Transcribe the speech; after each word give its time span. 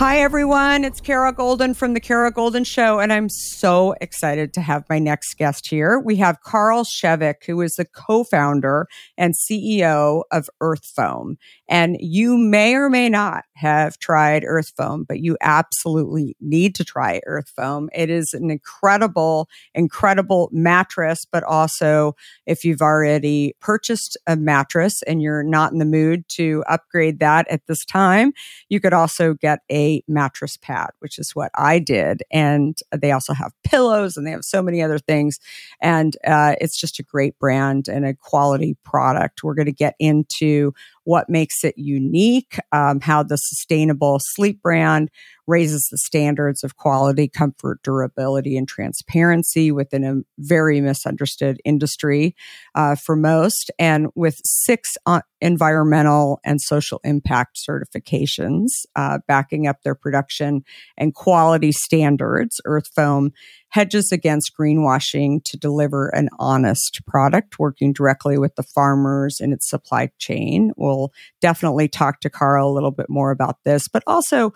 Hi, 0.00 0.20
everyone. 0.20 0.82
It's 0.84 0.98
Kara 0.98 1.30
Goldin 1.30 1.76
from 1.76 1.92
The 1.92 2.00
Kara 2.00 2.32
Goldin 2.32 2.66
Show, 2.66 3.00
and 3.00 3.12
I'm 3.12 3.28
so 3.28 3.94
excited 4.00 4.54
to 4.54 4.62
have 4.62 4.84
my 4.88 4.98
next 4.98 5.34
guest 5.34 5.68
here. 5.68 6.00
We 6.00 6.16
have 6.16 6.40
Karl 6.40 6.84
Shevick, 6.84 7.44
who 7.44 7.60
is 7.60 7.74
the 7.74 7.84
co 7.84 8.24
founder 8.24 8.88
and 9.18 9.34
CEO 9.34 10.22
of 10.32 10.48
Earth 10.62 10.86
Foam. 10.96 11.36
And 11.68 11.98
you 12.00 12.38
may 12.38 12.76
or 12.76 12.88
may 12.88 13.10
not 13.10 13.44
have 13.56 13.98
tried 13.98 14.42
Earthfoam, 14.46 15.04
but 15.04 15.20
you 15.20 15.36
absolutely 15.42 16.34
need 16.40 16.74
to 16.76 16.84
try 16.84 17.20
Earthfoam. 17.26 17.90
It 17.94 18.08
is 18.08 18.32
an 18.32 18.50
incredible, 18.50 19.50
incredible 19.74 20.48
mattress, 20.50 21.26
but 21.30 21.44
also 21.44 22.16
if 22.46 22.64
you've 22.64 22.80
already 22.80 23.54
purchased 23.60 24.16
a 24.26 24.34
mattress 24.34 25.02
and 25.02 25.20
you're 25.20 25.42
not 25.42 25.72
in 25.72 25.78
the 25.78 25.84
mood 25.84 26.24
to 26.36 26.64
upgrade 26.66 27.18
that 27.18 27.46
at 27.50 27.66
this 27.66 27.84
time, 27.84 28.32
you 28.70 28.80
could 28.80 28.94
also 28.94 29.34
get 29.34 29.58
a 29.70 29.89
mattress 30.08 30.56
pad, 30.56 30.90
which 31.00 31.18
is 31.18 31.34
what 31.34 31.50
I 31.54 31.78
did. 31.78 32.22
And 32.30 32.78
they 32.96 33.12
also 33.12 33.32
have 33.32 33.52
pillows 33.64 34.16
and 34.16 34.26
they 34.26 34.30
have 34.30 34.44
so 34.44 34.62
many 34.62 34.82
other 34.82 34.98
things. 34.98 35.38
And 35.80 36.16
uh, 36.26 36.54
it's 36.60 36.78
just 36.78 36.98
a 36.98 37.02
great 37.02 37.38
brand 37.38 37.88
and 37.88 38.04
a 38.04 38.14
quality 38.14 38.76
product. 38.84 39.42
We're 39.42 39.54
going 39.54 39.66
to 39.66 39.72
get 39.72 39.94
into 39.98 40.72
what 41.04 41.28
makes 41.28 41.64
it 41.64 41.74
unique, 41.76 42.58
um, 42.72 43.00
how 43.00 43.22
the 43.22 43.36
sustainable 43.36 44.18
sleep 44.20 44.62
brand 44.62 45.10
raises 45.46 45.88
the 45.90 45.98
standards 45.98 46.62
of 46.62 46.76
quality, 46.76 47.26
comfort, 47.28 47.82
durability, 47.82 48.56
and 48.56 48.68
transparency 48.68 49.72
within 49.72 50.04
a 50.04 50.22
very 50.38 50.80
misunderstood 50.80 51.60
industry 51.64 52.36
uh, 52.74 52.94
for 52.94 53.16
most. 53.16 53.70
And 53.78 54.08
with 54.14 54.40
six 54.44 54.96
uh, 55.06 55.22
environmental 55.40 56.40
and 56.44 56.60
social 56.60 57.00
impact 57.02 57.58
certifications 57.58 58.84
uh, 58.94 59.18
backing 59.26 59.66
up 59.66 59.82
their 59.82 59.94
production 59.94 60.62
and 60.96 61.14
quality 61.14 61.72
standards, 61.72 62.60
Earth 62.64 62.88
Foam 62.94 63.32
hedges 63.70 64.12
against 64.12 64.52
greenwashing 64.58 65.42
to 65.44 65.56
deliver 65.56 66.08
an 66.08 66.28
honest 66.38 67.00
product, 67.06 67.58
working 67.58 67.92
directly 67.92 68.36
with 68.38 68.54
the 68.56 68.62
farmers 68.62 69.38
in 69.40 69.52
its 69.52 69.68
supply 69.68 70.10
chain. 70.18 70.72
We'll 70.76 71.12
definitely 71.40 71.88
talk 71.88 72.20
to 72.20 72.30
Karl 72.30 72.68
a 72.68 72.74
little 72.74 72.90
bit 72.90 73.08
more 73.08 73.30
about 73.30 73.58
this, 73.64 73.88
but 73.88 74.02
also 74.06 74.52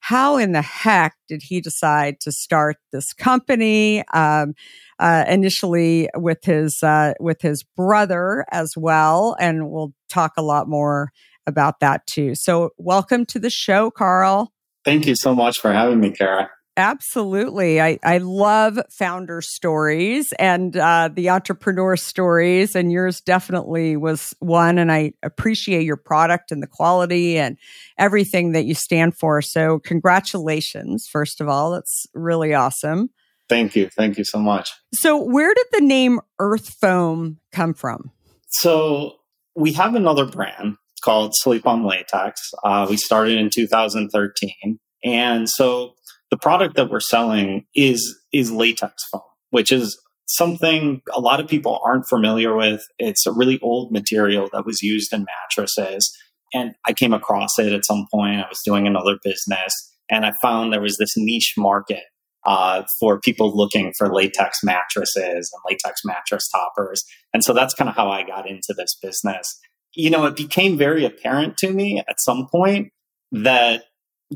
how 0.00 0.36
in 0.36 0.52
the 0.52 0.62
heck 0.62 1.16
did 1.28 1.42
he 1.42 1.60
decide 1.60 2.20
to 2.20 2.32
start 2.32 2.76
this 2.92 3.12
company? 3.12 4.04
Um, 4.12 4.54
uh, 4.98 5.24
initially 5.28 6.08
with 6.14 6.44
his 6.44 6.82
uh, 6.82 7.14
with 7.20 7.42
his 7.42 7.62
brother 7.76 8.46
as 8.50 8.72
well, 8.76 9.36
and 9.38 9.70
we'll 9.70 9.92
talk 10.08 10.32
a 10.36 10.42
lot 10.42 10.68
more 10.68 11.12
about 11.46 11.80
that 11.80 12.06
too. 12.06 12.34
So, 12.34 12.70
welcome 12.78 13.26
to 13.26 13.38
the 13.38 13.50
show, 13.50 13.90
Karl. 13.90 14.52
Thank 14.84 15.06
you 15.06 15.14
so 15.16 15.34
much 15.34 15.58
for 15.58 15.72
having 15.72 16.00
me, 16.00 16.10
Kara. 16.10 16.48
Absolutely. 16.78 17.80
I, 17.80 17.98
I 18.04 18.18
love 18.18 18.78
founder 18.90 19.40
stories 19.40 20.34
and 20.38 20.76
uh, 20.76 21.08
the 21.12 21.30
entrepreneur 21.30 21.96
stories, 21.96 22.76
and 22.76 22.92
yours 22.92 23.22
definitely 23.22 23.96
was 23.96 24.34
one. 24.40 24.78
And 24.78 24.92
I 24.92 25.14
appreciate 25.22 25.84
your 25.84 25.96
product 25.96 26.52
and 26.52 26.62
the 26.62 26.66
quality 26.66 27.38
and 27.38 27.56
everything 27.96 28.52
that 28.52 28.66
you 28.66 28.74
stand 28.74 29.16
for. 29.16 29.40
So, 29.40 29.78
congratulations, 29.78 31.08
first 31.10 31.40
of 31.40 31.48
all. 31.48 31.70
That's 31.70 32.06
really 32.12 32.52
awesome. 32.52 33.08
Thank 33.48 33.74
you. 33.74 33.88
Thank 33.88 34.18
you 34.18 34.24
so 34.24 34.38
much. 34.38 34.72
So, 34.92 35.16
where 35.16 35.54
did 35.54 35.66
the 35.72 35.80
name 35.80 36.20
Earthfoam 36.38 37.38
come 37.52 37.72
from? 37.72 38.10
So, 38.48 39.16
we 39.54 39.72
have 39.72 39.94
another 39.94 40.26
brand 40.26 40.76
called 41.02 41.34
Sleep 41.36 41.66
on 41.66 41.84
Latex. 41.84 42.52
Uh, 42.62 42.86
we 42.90 42.98
started 42.98 43.38
in 43.38 43.48
2013. 43.48 44.78
And 45.04 45.48
so 45.48 45.94
the 46.30 46.36
product 46.36 46.76
that 46.76 46.90
we're 46.90 47.00
selling 47.00 47.66
is 47.74 48.18
is 48.32 48.50
latex 48.50 49.04
foam, 49.10 49.22
which 49.50 49.72
is 49.72 49.98
something 50.26 51.00
a 51.14 51.20
lot 51.20 51.40
of 51.40 51.48
people 51.48 51.80
aren't 51.84 52.08
familiar 52.08 52.54
with. 52.54 52.82
It's 52.98 53.26
a 53.26 53.32
really 53.32 53.60
old 53.60 53.92
material 53.92 54.48
that 54.52 54.66
was 54.66 54.82
used 54.82 55.12
in 55.12 55.24
mattresses. 55.24 56.16
And 56.52 56.74
I 56.84 56.92
came 56.92 57.12
across 57.12 57.58
it 57.58 57.72
at 57.72 57.84
some 57.84 58.06
point. 58.12 58.40
I 58.40 58.48
was 58.48 58.60
doing 58.64 58.86
another 58.86 59.18
business 59.22 59.72
and 60.10 60.24
I 60.24 60.32
found 60.42 60.72
there 60.72 60.80
was 60.80 60.96
this 60.98 61.14
niche 61.16 61.54
market 61.56 62.04
uh, 62.44 62.84
for 63.00 63.20
people 63.20 63.56
looking 63.56 63.92
for 63.98 64.12
latex 64.12 64.62
mattresses 64.62 65.52
and 65.52 65.62
latex 65.68 66.02
mattress 66.04 66.48
toppers. 66.48 67.04
And 67.34 67.42
so 67.42 67.52
that's 67.52 67.74
kind 67.74 67.90
of 67.90 67.96
how 67.96 68.08
I 68.08 68.22
got 68.22 68.48
into 68.48 68.72
this 68.76 68.96
business. 69.02 69.58
You 69.94 70.10
know, 70.10 70.26
it 70.26 70.36
became 70.36 70.78
very 70.78 71.04
apparent 71.04 71.56
to 71.58 71.72
me 71.72 72.02
at 72.08 72.20
some 72.20 72.46
point 72.50 72.92
that 73.32 73.84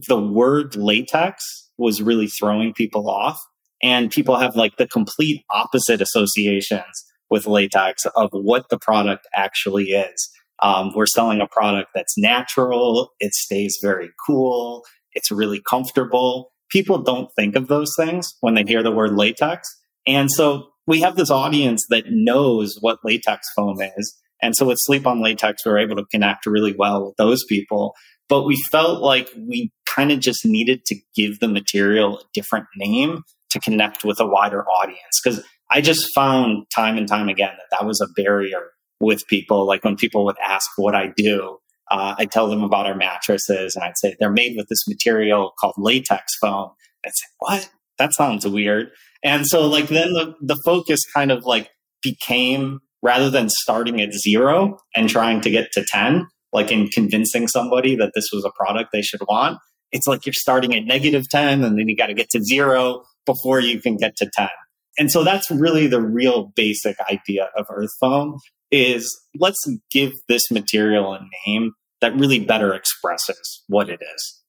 the 0.09 0.21
word 0.21 0.75
latex 0.77 1.70
was 1.81 2.03
really 2.03 2.29
throwing 2.29 2.73
people 2.73 3.09
off. 3.09 3.41
And 3.83 4.11
people 4.11 4.37
have 4.37 4.57
like 4.57 4.77
the 4.77 4.87
complete 4.87 5.43
opposite 5.51 6.01
associations 6.01 7.05
with 7.31 7.47
latex 7.47 8.05
of 8.15 8.29
what 8.33 8.69
the 8.69 8.79
product 8.79 9.27
actually 9.35 9.91
is. 9.91 10.31
Um, 10.63 10.93
we're 10.95 11.07
selling 11.07 11.41
a 11.41 11.47
product 11.47 11.91
that's 11.95 12.19
natural, 12.19 13.13
it 13.19 13.33
stays 13.33 13.79
very 13.81 14.11
cool, 14.27 14.85
it's 15.15 15.31
really 15.31 15.63
comfortable. 15.69 16.53
People 16.71 17.03
don't 17.03 17.31
think 17.35 17.57
of 17.57 17.69
those 17.69 17.91
things 17.99 18.37
when 18.41 18.55
they 18.55 18.65
hear 18.65 18.83
the 18.83 18.93
word 18.93 19.17
latex. 19.17 19.67
And 20.07 20.31
so 20.31 20.69
we 20.87 21.01
have 21.01 21.17
this 21.17 21.31
audience 21.31 21.87
that 21.89 22.05
knows 22.09 22.77
what 22.81 22.99
latex 23.05 23.47
foam 23.57 23.81
is. 23.81 24.17
And 24.43 24.55
so 24.55 24.67
with 24.67 24.79
Sleep 24.81 25.07
on 25.07 25.23
Latex, 25.23 25.65
we 25.65 25.73
are 25.73 25.79
able 25.79 25.97
to 25.97 26.07
connect 26.11 26.47
really 26.47 26.75
well 26.77 27.07
with 27.07 27.17
those 27.17 27.45
people. 27.49 27.95
But 28.31 28.45
we 28.45 28.57
felt 28.71 29.03
like 29.03 29.29
we 29.37 29.71
kind 29.95 30.11
of 30.11 30.21
just 30.21 30.47
needed 30.47 30.85
to 30.87 30.97
give 31.15 31.41
the 31.41 31.49
material 31.49 32.21
a 32.21 32.23
different 32.33 32.67
name 32.77 33.23
to 33.51 33.61
connect 33.61 34.05
with 34.05 34.21
a 34.21 34.27
wider 34.27 34.65
audience. 34.65 35.21
Because 35.23 35.45
I 35.71 35.81
just 35.81 36.07
found 36.15 36.67
time 36.75 36.97
and 36.97 37.07
time 37.07 37.29
again 37.29 37.53
that 37.57 37.77
that 37.79 37.87
was 37.87 38.01
a 38.01 38.07
barrier 38.23 38.71
with 39.01 39.27
people. 39.29 39.67
Like 39.67 39.85
when 39.85 39.97
people 39.97 40.25
would 40.25 40.39
ask 40.45 40.69
what 40.77 40.95
I 40.95 41.13
do, 41.17 41.59
uh, 41.91 42.15
I 42.17 42.27
tell 42.27 42.49
them 42.49 42.63
about 42.63 42.87
our 42.87 42.95
mattresses 42.95 43.75
and 43.75 43.85
I'd 43.85 43.99
say 43.99 44.15
they're 44.19 44.31
made 44.31 44.57
with 44.57 44.69
this 44.69 44.87
material 44.89 45.53
called 45.59 45.75
latex 45.77 46.37
foam. 46.41 46.71
I'd 47.05 47.13
say, 47.13 47.27
what? 47.41 47.71
That 47.99 48.15
sounds 48.15 48.47
weird. 48.47 48.91
And 49.23 49.45
so 49.47 49.67
like 49.67 49.89
then 49.89 50.13
the, 50.13 50.35
the 50.41 50.61
focus 50.65 51.01
kind 51.13 51.31
of 51.31 51.45
like 51.45 51.71
became 52.03 52.81
rather 53.03 53.31
than 53.31 53.49
starting 53.49 54.01
at 54.01 54.13
zero 54.13 54.79
and 54.95 55.09
trying 55.09 55.41
to 55.41 55.51
get 55.51 55.73
to 55.73 55.85
10, 55.85 56.27
like 56.53 56.71
in 56.71 56.89
convincing 56.89 57.49
somebody 57.49 57.97
that 57.97 58.13
this 58.15 58.29
was 58.33 58.45
a 58.45 58.51
product 58.51 58.91
they 58.93 59.03
should 59.03 59.21
want, 59.29 59.59
it's 59.93 60.07
like 60.07 60.25
you're 60.27 60.33
starting 60.33 60.75
at 60.75 60.85
negative 60.85 61.29
10 61.29 61.65
and 61.65 61.79
then 61.79 61.89
you 61.89 61.97
got 61.97 62.07
to 62.07 62.15
get 62.15 62.31
to 62.31 62.43
zero 62.43 63.03
before 63.27 63.61
you 63.61 63.81
can 63.81 63.97
get 63.97 64.17
to 64.17 64.31
10. 64.33 64.49
And 64.99 65.11
so 65.11 65.25
that's 65.25 65.51
really 65.51 65.87
the 65.87 66.01
real 66.01 66.53
basic 66.57 66.97
idea 67.11 67.49
of 67.57 67.67
earth 67.71 67.91
foam 68.01 68.39
is 68.71 69.09
let's 69.39 69.59
give 69.91 70.13
this 70.29 70.51
material 70.51 71.13
a 71.15 71.21
name 71.47 71.73
that 72.01 72.15
really 72.15 72.39
better 72.39 72.75
expresses 72.75 73.63
what 73.69 73.89
it 73.89 74.01
is. 74.03 74.43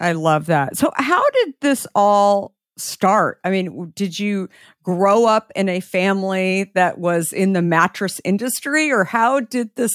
I 0.00 0.12
love 0.12 0.46
that. 0.46 0.76
So 0.76 0.92
how 0.94 1.22
did 1.30 1.54
this 1.60 1.86
all 1.94 2.54
start? 2.78 3.40
I 3.44 3.50
mean, 3.50 3.92
did 3.94 4.18
you 4.18 4.48
grow 4.82 5.26
up 5.26 5.52
in 5.54 5.68
a 5.68 5.80
family 5.80 6.70
that 6.74 6.98
was 6.98 7.32
in 7.32 7.52
the 7.52 7.62
mattress 7.62 8.20
industry 8.24 8.90
or 8.90 9.04
how 9.04 9.40
did 9.40 9.74
this 9.76 9.92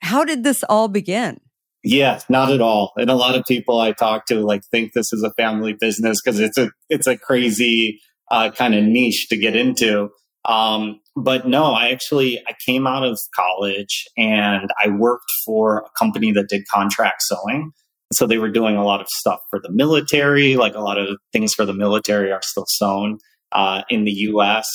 how 0.00 0.24
did 0.24 0.44
this 0.44 0.62
all 0.64 0.88
begin? 0.88 1.40
Yeah, 1.82 2.20
not 2.28 2.50
at 2.50 2.60
all. 2.60 2.92
And 2.96 3.10
a 3.10 3.14
lot 3.14 3.36
of 3.36 3.44
people 3.44 3.78
I 3.78 3.92
talk 3.92 4.26
to 4.26 4.40
like 4.40 4.62
think 4.70 4.92
this 4.92 5.12
is 5.12 5.22
a 5.22 5.32
family 5.32 5.74
business 5.78 6.18
because 6.22 6.40
it's 6.40 6.58
a 6.58 6.70
it's 6.88 7.06
a 7.06 7.18
crazy 7.18 8.00
uh, 8.30 8.50
kind 8.50 8.74
of 8.74 8.84
niche 8.84 9.28
to 9.28 9.36
get 9.36 9.54
into. 9.54 10.10
Um, 10.46 11.00
but 11.16 11.46
no, 11.46 11.66
I 11.66 11.90
actually 11.90 12.40
I 12.46 12.54
came 12.64 12.86
out 12.86 13.04
of 13.04 13.18
college 13.34 14.06
and 14.16 14.70
I 14.82 14.88
worked 14.88 15.30
for 15.44 15.78
a 15.86 15.98
company 15.98 16.32
that 16.32 16.48
did 16.48 16.62
contract 16.72 17.22
sewing. 17.22 17.72
So 18.12 18.26
they 18.26 18.38
were 18.38 18.50
doing 18.50 18.76
a 18.76 18.84
lot 18.84 19.00
of 19.00 19.08
stuff 19.08 19.40
for 19.50 19.58
the 19.60 19.70
military, 19.70 20.56
like 20.56 20.74
a 20.74 20.80
lot 20.80 20.98
of 20.98 21.16
things 21.32 21.52
for 21.54 21.64
the 21.64 21.74
military 21.74 22.30
are 22.32 22.42
still 22.42 22.66
sewn 22.68 23.18
uh, 23.52 23.82
in 23.88 24.04
the 24.04 24.12
US. 24.12 24.66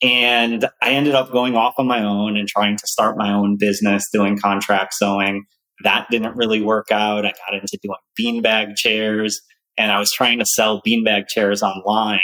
And 0.00 0.68
I 0.80 0.90
ended 0.90 1.14
up 1.14 1.32
going 1.32 1.56
off 1.56 1.74
on 1.78 1.86
my 1.86 2.02
own 2.02 2.36
and 2.36 2.48
trying 2.48 2.76
to 2.76 2.86
start 2.86 3.18
my 3.18 3.32
own 3.32 3.56
business 3.58 4.04
doing 4.12 4.38
contract 4.38 4.94
sewing. 4.94 5.44
That 5.82 6.06
didn't 6.10 6.36
really 6.36 6.60
work 6.60 6.90
out. 6.90 7.26
I 7.26 7.32
got 7.46 7.54
into 7.54 7.78
doing 7.82 7.96
beanbag 8.18 8.76
chairs 8.76 9.40
and 9.76 9.92
I 9.92 9.98
was 9.98 10.10
trying 10.10 10.38
to 10.38 10.46
sell 10.46 10.82
beanbag 10.86 11.28
chairs 11.28 11.62
online, 11.62 12.20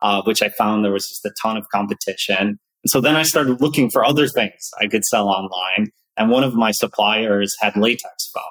uh, 0.00 0.22
which 0.22 0.42
I 0.42 0.48
found 0.48 0.84
there 0.84 0.92
was 0.92 1.08
just 1.08 1.24
a 1.24 1.32
ton 1.42 1.56
of 1.56 1.68
competition. 1.72 2.58
And 2.84 2.90
so 2.90 3.00
then 3.00 3.16
I 3.16 3.22
started 3.22 3.60
looking 3.60 3.90
for 3.90 4.04
other 4.04 4.28
things 4.28 4.70
I 4.80 4.86
could 4.86 5.04
sell 5.04 5.28
online. 5.28 5.88
And 6.16 6.30
one 6.30 6.44
of 6.44 6.54
my 6.54 6.70
suppliers 6.70 7.54
had 7.60 7.76
latex 7.76 8.30
foam. 8.34 8.42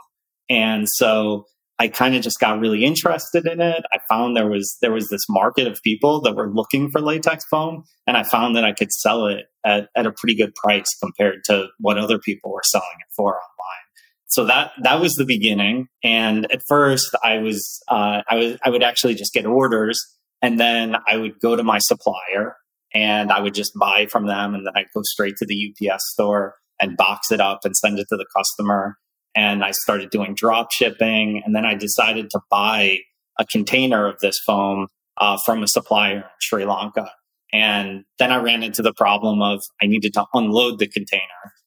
And 0.50 0.88
so 0.90 1.46
I 1.80 1.88
kind 1.88 2.16
of 2.16 2.24
just 2.24 2.40
got 2.40 2.60
really 2.60 2.84
interested 2.84 3.46
in 3.46 3.62
it. 3.62 3.84
I 3.92 4.00
found 4.10 4.36
there 4.36 4.50
was 4.50 4.78
there 4.82 4.92
was 4.92 5.10
this 5.10 5.26
market 5.30 5.68
of 5.68 5.80
people 5.84 6.22
that 6.22 6.36
were 6.36 6.52
looking 6.52 6.90
for 6.90 7.00
latex 7.02 7.46
foam, 7.46 7.84
and 8.08 8.18
I 8.18 8.24
found 8.24 8.56
that 8.56 8.64
I 8.64 8.74
could 8.74 8.92
sell 8.92 9.28
it 9.28 9.46
at, 9.64 9.90
at 9.96 10.08
a 10.08 10.12
pretty 10.12 10.36
good 10.36 10.56
price 10.56 10.88
compared 11.02 11.44
to 11.46 11.68
what 11.80 11.98
other 11.98 12.18
people 12.18 12.52
were 12.52 12.64
selling 12.66 12.88
it 13.00 13.14
for 13.16 13.36
online. 13.36 13.86
So 14.28 14.46
that 14.46 14.72
that 14.84 15.00
was 15.00 15.14
the 15.14 15.26
beginning. 15.26 15.88
And 16.04 16.52
at 16.52 16.62
first, 16.68 17.16
I 17.24 17.38
was 17.38 17.80
uh, 17.88 18.24
I 18.28 18.36
was 18.36 18.58
I 18.66 18.70
would 18.72 18.84
actually 18.84 19.14
just 19.14 19.34
get 19.34 19.46
orders, 19.46 20.00
and 20.42 20.60
then 20.60 20.96
I 21.08 21.18
would 21.18 21.40
go 21.40 21.56
to 21.56 21.64
my 21.64 21.78
supplier, 21.78 22.56
and 22.92 23.32
I 23.32 23.40
would 23.40 23.54
just 23.54 23.74
buy 23.80 24.08
from 24.12 24.26
them, 24.26 24.56
and 24.56 24.66
then 24.66 24.74
I'd 24.76 24.88
go 24.96 25.02
straight 25.04 25.36
to 25.38 25.46
the 25.46 25.76
UPS 25.92 26.04
store 26.14 26.56
and 26.80 26.98
box 26.98 27.32
it 27.32 27.40
up 27.40 27.60
and 27.66 27.76
send 27.76 28.00
it 28.00 28.08
to 28.10 28.18
the 28.18 28.26
customer 28.36 28.98
and 29.38 29.64
I 29.64 29.70
started 29.70 30.10
doing 30.10 30.34
drop 30.34 30.72
shipping. 30.72 31.44
And 31.46 31.56
then 31.56 31.64
I 31.64 31.76
decided 31.76 32.32
to 32.32 32.40
buy 32.50 32.98
a 33.40 33.46
container 33.46 34.08
of 34.08 34.20
this 34.20 34.40
foam 34.40 34.88
uh, 35.18 35.38
from 35.46 35.62
a 35.62 35.68
supplier 35.68 36.16
in 36.16 36.24
Sri 36.42 36.66
Lanka. 36.66 37.12
And 37.54 38.04
then 38.18 38.32
I 38.32 38.38
ran 38.38 38.64
into 38.64 38.82
the 38.82 38.94
problem 38.94 39.44
of 39.44 39.62
I 39.80 39.86
needed 39.86 40.16
to 40.16 40.26
unload 40.34 40.80
the 40.80 40.88
container. 40.88 41.22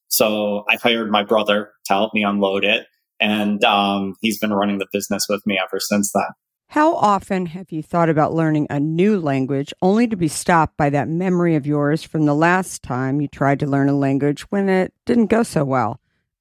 So 0.09 0.65
I 0.69 0.75
hired 0.75 1.09
my 1.09 1.23
brother 1.23 1.71
to 1.85 1.93
help 1.93 2.13
me 2.13 2.23
unload 2.23 2.65
it. 2.65 2.87
And 3.21 3.63
um, 3.63 4.15
he's 4.19 4.37
been 4.37 4.51
running 4.51 4.79
the 4.79 4.87
business 4.91 5.23
with 5.29 5.41
me 5.45 5.57
ever 5.57 5.79
since 5.79 6.11
then. 6.13 6.27
How 6.67 6.95
often 6.95 7.45
have 7.47 7.71
you 7.71 7.81
thought 7.81 8.09
about 8.09 8.33
learning 8.33 8.67
a 8.69 8.81
new 8.81 9.17
language 9.17 9.73
only 9.81 10.07
to 10.07 10.17
be 10.17 10.27
stopped 10.27 10.75
by 10.75 10.89
that 10.89 11.07
memory 11.07 11.55
of 11.55 11.65
yours 11.65 12.03
from 12.03 12.25
the 12.25 12.35
last 12.35 12.83
time 12.83 13.21
you 13.21 13.29
tried 13.29 13.59
to 13.61 13.65
learn 13.65 13.87
a 13.87 13.97
language 13.97 14.41
when 14.51 14.67
it 14.67 14.93
didn't 15.05 15.27
go 15.27 15.43
so 15.43 15.63
well? 15.63 16.00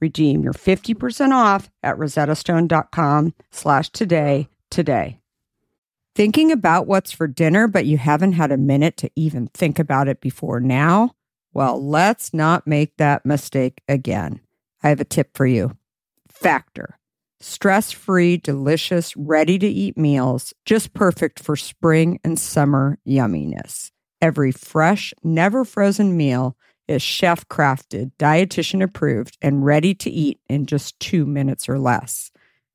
Redeem 0.00 0.42
your 0.42 0.54
50% 0.54 1.32
off 1.32 1.70
at 1.82 1.96
rosettastone.com 1.96 3.34
slash 3.50 3.90
today 3.90 4.48
today. 4.70 5.20
Thinking 6.14 6.50
about 6.50 6.86
what's 6.86 7.12
for 7.12 7.26
dinner, 7.26 7.68
but 7.68 7.86
you 7.86 7.98
haven't 7.98 8.32
had 8.32 8.50
a 8.50 8.56
minute 8.56 8.96
to 8.98 9.10
even 9.14 9.48
think 9.48 9.78
about 9.78 10.08
it 10.08 10.20
before 10.20 10.60
now? 10.60 11.14
Well, 11.52 11.84
let's 11.84 12.32
not 12.32 12.66
make 12.66 12.96
that 12.96 13.26
mistake 13.26 13.82
again. 13.88 14.40
I 14.82 14.88
have 14.88 15.00
a 15.00 15.04
tip 15.04 15.36
for 15.36 15.46
you. 15.46 15.76
Factor. 16.28 16.98
Stress 17.40 17.90
free, 17.90 18.36
delicious, 18.36 19.16
ready 19.16 19.58
to 19.58 19.66
eat 19.66 19.96
meals, 19.96 20.52
just 20.64 20.92
perfect 20.92 21.40
for 21.40 21.56
spring 21.56 22.20
and 22.22 22.38
summer 22.38 22.98
yumminess. 23.06 23.90
Every 24.20 24.52
fresh, 24.52 25.14
never 25.24 25.64
frozen 25.64 26.16
meal 26.16 26.56
is 26.90 27.02
chef 27.02 27.46
crafted, 27.48 28.10
dietitian 28.18 28.82
approved, 28.82 29.38
and 29.40 29.64
ready 29.64 29.94
to 29.94 30.10
eat 30.10 30.40
in 30.48 30.66
just 30.66 30.98
two 30.98 31.24
minutes 31.24 31.68
or 31.68 31.78
less. 31.78 32.32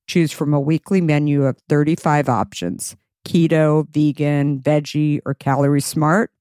Choose 0.07 0.31
from 0.31 0.53
a 0.53 0.60
weekly 0.60 1.01
menu 1.01 1.43
of 1.43 1.57
35 1.69 2.29
options 2.29 2.95
keto, 3.27 3.88
vegan, 3.89 4.60
veggie, 4.60 5.19
or 5.25 5.34
calorie 5.34 5.81
smart. 5.81 6.31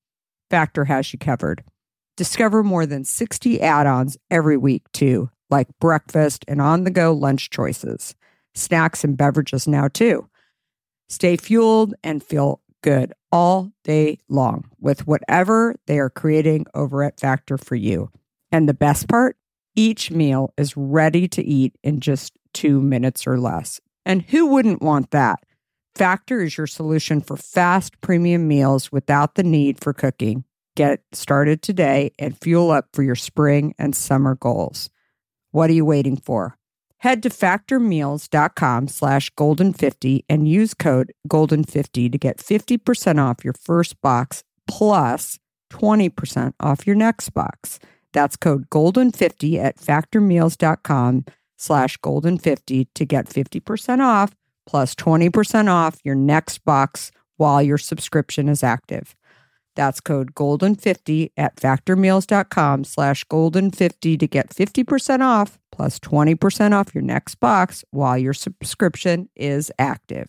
Factor 0.51 0.85
has 0.85 1.13
you 1.13 1.19
covered. 1.19 1.65
Discover 2.17 2.63
more 2.63 2.85
than 2.85 3.05
60 3.05 3.61
add 3.63 3.87
ons 3.87 4.19
every 4.31 4.59
week, 4.59 4.83
too, 4.93 5.31
like 5.49 5.67
breakfast 5.81 6.45
and 6.47 6.61
on 6.61 6.85
the 6.85 6.91
go 6.91 7.13
lunch 7.13 7.49
choices, 7.49 8.15
snacks 8.55 9.03
and 9.03 9.17
beverages 9.17 9.67
now, 9.67 9.89
too. 9.89 10.29
Stay 11.09 11.39
fueled 11.39 11.95
and 12.05 12.23
feel 12.23 12.61
good 12.83 13.15
all 13.35 13.73
day 13.83 14.17
long 14.29 14.65
with 14.79 15.09
whatever 15.09 15.75
they 15.87 15.99
are 15.99 16.09
creating 16.09 16.65
over 16.73 17.03
at 17.03 17.19
Factor 17.19 17.59
for 17.59 17.75
you. 17.75 18.09
And 18.53 18.69
the 18.69 18.75
best 18.75 19.09
part, 19.09 19.37
each 19.75 20.13
meal 20.13 20.55
is 20.57 20.77
ready 20.77 21.27
to 21.27 21.43
eat 21.43 21.75
in 21.83 21.99
just 21.99 22.39
two 22.53 22.81
minutes 22.81 23.27
or 23.27 23.41
less. 23.41 23.81
And 24.07 24.23
who 24.23 24.47
wouldn't 24.47 24.83
want 24.83 25.11
that? 25.11 25.41
Factor 25.97 26.43
is 26.43 26.57
your 26.57 26.69
solution 26.69 27.21
for 27.21 27.37
fast 27.37 28.01
premium 28.01 28.47
meals 28.47 28.93
without 28.93 29.35
the 29.35 29.43
need 29.43 29.81
for 29.81 29.93
cooking. 29.93 30.45
Get 30.77 31.03
started 31.11 31.61
today 31.61 32.13
and 32.21 32.41
fuel 32.41 32.71
up 32.71 32.87
for 32.93 33.03
your 33.03 33.17
spring 33.17 33.75
and 33.81 33.97
summer 33.97 34.37
goals. 34.37 34.91
What 35.51 35.71
are 35.71 35.75
you 35.75 35.85
waiting 35.85 36.17
for? 36.17 36.57
Head 37.05 37.23
to 37.25 37.29
factormeals.com 37.29 38.89
slash 38.89 39.31
golden50 39.35 40.25
and 40.27 40.49
use 40.49 40.73
code 40.73 41.13
golden50 41.29 42.11
to 42.11 42.17
get 42.17 42.39
50% 42.39 43.23
off 43.23 43.45
your 43.45 43.53
first 43.53 44.01
box 44.01 44.43
plus 44.67 45.39
20% 45.71 46.55
off 46.61 46.87
your 46.87 46.97
next 46.97 47.29
box. 47.35 47.79
That's 48.15 48.37
code 48.37 48.71
golden50 48.71 49.63
at 49.63 49.77
factormeals.com 49.77 51.27
slash 51.59 51.99
golden50 51.99 52.87
to 52.95 53.05
get 53.05 53.27
50% 53.27 54.01
off 54.01 54.35
plus 54.65 54.95
20% 54.95 55.69
off 55.69 55.99
your 56.05 56.15
next 56.15 56.65
box 56.65 57.13
while 57.37 57.63
your 57.63 57.77
subscription 57.77 58.49
is 58.49 58.63
active. 58.63 59.15
That's 59.75 60.01
code 60.01 60.35
golden50 60.35 61.33
at 61.37 61.57
factormeals.com 61.57 62.85
slash 62.85 63.25
golden50 63.25 64.19
to 64.19 64.27
get 64.27 64.51
50% 64.51 65.21
off 65.21 65.59
plus 65.73 65.99
20% 65.99 66.73
off 66.73 66.95
your 66.95 67.03
next 67.03 67.37
box 67.37 67.85
while 67.91 68.17
your 68.17 68.35
subscription 68.35 69.29
is 69.35 69.73
active. 69.79 70.29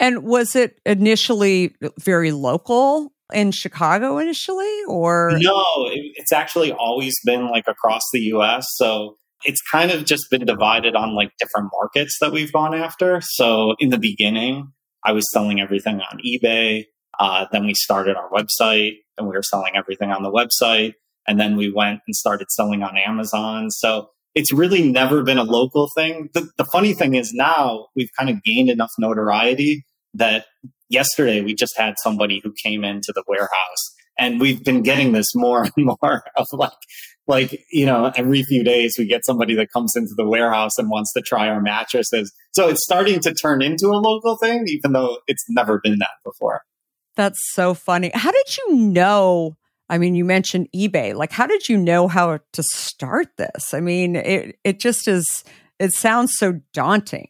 And 0.00 0.24
was 0.24 0.56
it 0.56 0.80
initially 0.84 1.74
very 2.00 2.32
local 2.32 3.12
in 3.32 3.50
Chicago 3.52 4.18
initially 4.18 4.82
or 4.88 5.38
No, 5.40 5.64
it's 5.88 6.32
actually 6.32 6.72
always 6.72 7.14
been 7.24 7.48
like 7.48 7.64
across 7.66 8.02
the 8.12 8.20
US. 8.34 8.66
So 8.74 9.16
it's 9.44 9.60
kind 9.70 9.90
of 9.90 10.04
just 10.04 10.30
been 10.30 10.44
divided 10.44 10.94
on 10.94 11.14
like 11.14 11.30
different 11.38 11.70
markets 11.72 12.18
that 12.20 12.32
we've 12.32 12.52
gone 12.52 12.74
after. 12.74 13.20
So 13.22 13.74
in 13.78 13.90
the 13.90 13.98
beginning, 13.98 14.72
I 15.04 15.12
was 15.12 15.24
selling 15.32 15.60
everything 15.60 16.00
on 16.00 16.18
eBay. 16.26 16.86
Uh, 17.18 17.46
then 17.52 17.66
we 17.66 17.74
started 17.74 18.16
our 18.16 18.30
website 18.30 18.96
and 19.16 19.26
we 19.26 19.34
were 19.34 19.42
selling 19.42 19.76
everything 19.76 20.10
on 20.10 20.22
the 20.22 20.30
website. 20.30 20.94
And 21.26 21.40
then 21.40 21.56
we 21.56 21.72
went 21.72 22.00
and 22.06 22.14
started 22.14 22.50
selling 22.50 22.82
on 22.82 22.96
Amazon. 22.98 23.70
So 23.70 24.10
it's 24.34 24.52
really 24.52 24.90
never 24.90 25.22
been 25.22 25.38
a 25.38 25.44
local 25.44 25.88
thing. 25.94 26.28
The, 26.34 26.50
the 26.58 26.64
funny 26.64 26.92
thing 26.92 27.14
is 27.14 27.32
now 27.32 27.86
we've 27.96 28.10
kind 28.18 28.30
of 28.30 28.42
gained 28.42 28.68
enough 28.68 28.90
notoriety 28.98 29.84
that 30.14 30.46
yesterday 30.88 31.42
we 31.42 31.54
just 31.54 31.76
had 31.76 31.94
somebody 31.98 32.40
who 32.42 32.52
came 32.62 32.84
into 32.84 33.12
the 33.14 33.24
warehouse 33.26 33.94
and 34.18 34.40
we've 34.40 34.62
been 34.62 34.82
getting 34.82 35.12
this 35.12 35.34
more 35.34 35.64
and 35.64 35.72
more 36.02 36.24
of 36.36 36.46
like 36.52 36.72
like 37.26 37.64
you 37.72 37.86
know 37.86 38.12
every 38.16 38.42
few 38.42 38.62
days 38.62 38.94
we 38.98 39.06
get 39.06 39.24
somebody 39.24 39.54
that 39.54 39.68
comes 39.72 39.92
into 39.96 40.12
the 40.16 40.26
warehouse 40.28 40.76
and 40.78 40.90
wants 40.90 41.12
to 41.12 41.22
try 41.22 41.48
our 41.48 41.60
mattresses 41.60 42.32
so 42.52 42.68
it's 42.68 42.84
starting 42.84 43.18
to 43.20 43.32
turn 43.32 43.62
into 43.62 43.86
a 43.86 43.98
local 43.98 44.36
thing 44.36 44.64
even 44.68 44.92
though 44.92 45.18
it's 45.26 45.44
never 45.48 45.80
been 45.82 45.98
that 45.98 46.10
before 46.24 46.62
That's 47.16 47.38
so 47.52 47.74
funny. 47.74 48.10
How 48.14 48.30
did 48.30 48.56
you 48.56 48.76
know? 48.76 49.56
I 49.88 49.98
mean, 49.98 50.14
you 50.14 50.24
mentioned 50.24 50.68
eBay. 50.74 51.14
Like, 51.14 51.30
how 51.30 51.46
did 51.46 51.68
you 51.68 51.76
know 51.76 52.08
how 52.08 52.38
to 52.52 52.62
start 52.62 53.28
this? 53.36 53.74
I 53.74 53.80
mean, 53.80 54.16
it 54.16 54.58
it 54.64 54.80
just 54.80 55.06
is. 55.08 55.44
It 55.78 55.92
sounds 55.92 56.32
so 56.36 56.60
daunting. 56.72 57.28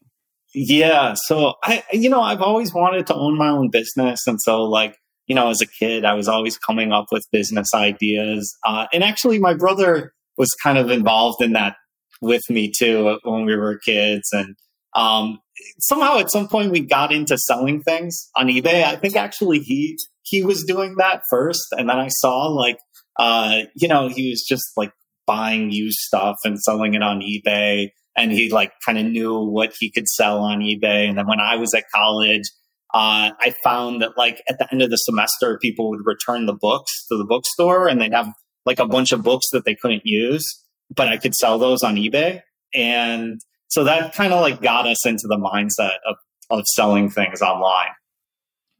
Yeah. 0.55 1.15
So 1.27 1.55
I, 1.65 1.83
you 1.93 2.09
know, 2.09 2.21
I've 2.21 2.41
always 2.41 2.73
wanted 2.73 3.07
to 3.09 3.15
own 3.15 3.37
my 3.37 3.49
own 3.49 3.71
business. 3.71 4.27
And 4.27 4.41
so 4.41 4.63
like, 4.63 4.97
you 5.27 5.35
know, 5.35 5.51
as 5.51 5.61
a 5.61 5.67
kid, 5.67 6.05
I 6.05 6.15
was 6.15 6.29
always 6.29 6.57
coming 6.59 6.93
up 6.93 7.07
with 7.11 7.25
business 7.33 7.75
ideas. 7.75 8.57
Uh, 8.65 8.87
and 8.93 9.03
actually 9.03 9.39
my 9.39 9.55
brother 9.55 10.13
was 10.39 10.51
kind 10.63 10.79
of 10.79 10.91
involved 10.91 11.43
in 11.43 11.55
that 11.55 11.77
with 12.21 12.43
me 12.49 12.71
too 12.71 13.19
when 13.25 13.45
we 13.47 13.57
were 13.57 13.79
kids. 13.79 14.29
And, 14.33 14.55
um, 14.95 15.41
somehow 15.81 16.19
at 16.19 16.31
some 16.31 16.49
point 16.49 16.73
we 16.73 16.81
got 16.81 17.13
into 17.13 17.37
selling 17.39 17.83
things 17.83 18.31
on 18.35 18.49
eBay. 18.49 18.85
I 18.85 18.97
think 18.97 19.17
actually 19.17 19.61
he, 19.61 19.99
he 20.23 20.43
was 20.43 20.65
doing 20.65 20.97
that 20.97 21.23
first. 21.31 21.67
And 21.73 21.89
then 21.89 21.99
I 21.99 22.09
saw 22.09 22.47
like, 22.47 22.79
uh, 23.19 23.61
you 23.75 23.89
know, 23.89 24.09
he 24.09 24.31
was 24.31 24.43
just 24.43 24.65
like 24.77 24.93
buying 25.27 25.71
used 25.71 25.99
stuff 25.99 26.37
and 26.45 26.59
selling 26.61 26.95
it 26.95 27.03
on 27.03 27.21
eBay 27.21 27.89
and 28.17 28.33
he 28.33 28.51
like 28.51 28.73
kind 28.85 28.99
of 28.99 29.07
knew 29.07 29.39
what 29.39 29.75
he 29.79 29.91
could 29.91 30.09
sell 30.09 30.39
on 30.39 30.61
eBay. 30.61 31.09
And 31.09 31.19
then 31.19 31.27
when 31.27 31.41
I 31.41 31.57
was 31.57 31.75
at 31.75 31.85
college, 31.93 32.45
uh, 32.93 33.35
I 33.41 33.55
found 33.65 34.03
that 34.03 34.17
like 34.17 34.43
at 34.49 34.59
the 34.59 34.69
end 34.71 34.83
of 34.83 34.91
the 34.91 34.97
semester, 34.97 35.59
people 35.61 35.91
would 35.91 36.05
return 36.07 36.47
the 36.47 36.55
books 36.55 37.07
to 37.09 37.17
the 37.17 37.25
bookstore 37.25 37.89
and 37.89 38.01
they'd 38.01 38.13
have 38.13 38.33
like 38.65 38.79
a 38.79 38.87
bunch 38.87 39.13
of 39.13 39.23
books 39.23 39.47
that 39.53 39.65
they 39.65 39.75
couldn't 39.75 40.03
use, 40.05 40.63
but 40.95 41.09
I 41.09 41.17
could 41.17 41.35
sell 41.35 41.59
those 41.59 41.83
on 41.83 41.97
eBay. 41.97 42.43
And 42.73 43.41
so 43.75 43.83
that 43.83 44.15
kind 44.15 44.33
of 44.33 44.41
like 44.41 44.63
got 44.63 44.87
us 44.87 45.05
into 45.05 45.27
the 45.27 45.37
mindset 45.37 45.97
of, 46.09 46.15
of 46.49 46.65
selling 46.65 47.11
things 47.11 47.43
online. 47.43 47.89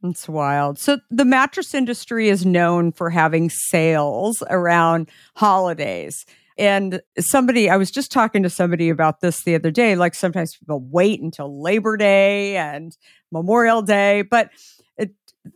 It's 0.01 0.29
wild. 0.29 0.79
So 0.79 0.99
the 1.11 1.25
mattress 1.25 1.73
industry 1.73 2.29
is 2.29 2.45
known 2.45 2.93
for 2.93 3.09
having 3.09 3.49
sales 3.49 4.41
around 4.49 5.09
holidays. 5.35 6.25
And 6.57 7.01
somebody, 7.19 7.69
I 7.69 7.75
was 7.75 7.91
just 7.91 8.09
talking 8.09 8.41
to 8.43 8.49
somebody 8.49 8.87
about 8.87 9.19
this 9.19 9.43
the 9.43 9.55
other 9.55 9.69
day. 9.69 9.97
Like 9.97 10.15
sometimes 10.15 10.55
people 10.55 10.79
wait 10.89 11.21
until 11.21 11.61
Labor 11.61 11.97
Day 11.97 12.55
and 12.55 12.95
Memorial 13.33 13.81
Day, 13.81 14.21
but 14.21 14.49
it, 14.97 15.11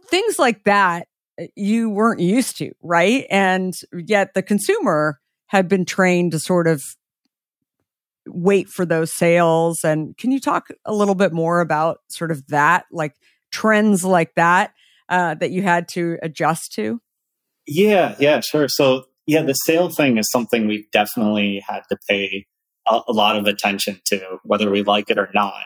things 0.07 0.37
like 0.37 0.65
that 0.65 1.07
uh, 1.41 1.45
you 1.55 1.89
weren't 1.89 2.19
used 2.19 2.57
to, 2.57 2.73
right? 2.81 3.25
And 3.29 3.73
yet 3.93 4.33
the 4.33 4.43
consumer 4.43 5.21
had 5.47 5.69
been 5.69 5.85
trained 5.85 6.33
to 6.33 6.39
sort 6.39 6.67
of 6.67 6.83
wait 8.31 8.69
for 8.69 8.85
those 8.85 9.13
sales. 9.13 9.83
And 9.83 10.17
can 10.17 10.31
you 10.31 10.39
talk 10.39 10.67
a 10.85 10.93
little 10.93 11.15
bit 11.15 11.33
more 11.33 11.61
about 11.61 11.99
sort 12.09 12.31
of 12.31 12.45
that, 12.47 12.85
like 12.91 13.15
trends 13.51 14.03
like 14.03 14.35
that, 14.35 14.73
uh, 15.09 15.35
that 15.35 15.51
you 15.51 15.61
had 15.61 15.87
to 15.89 16.17
adjust 16.21 16.73
to? 16.73 17.01
Yeah, 17.67 18.15
yeah, 18.19 18.39
sure. 18.41 18.67
So 18.67 19.05
yeah, 19.27 19.43
the 19.43 19.53
sale 19.53 19.89
thing 19.89 20.17
is 20.17 20.29
something 20.31 20.67
we 20.67 20.87
definitely 20.91 21.63
had 21.67 21.81
to 21.89 21.97
pay 22.09 22.47
a, 22.87 23.01
a, 23.07 23.13
lot 23.13 23.35
of 23.35 23.45
attention 23.45 24.01
to, 24.05 24.39
whether 24.43 24.71
we 24.71 24.81
like 24.81 25.09
it 25.11 25.19
or 25.19 25.29
not. 25.35 25.63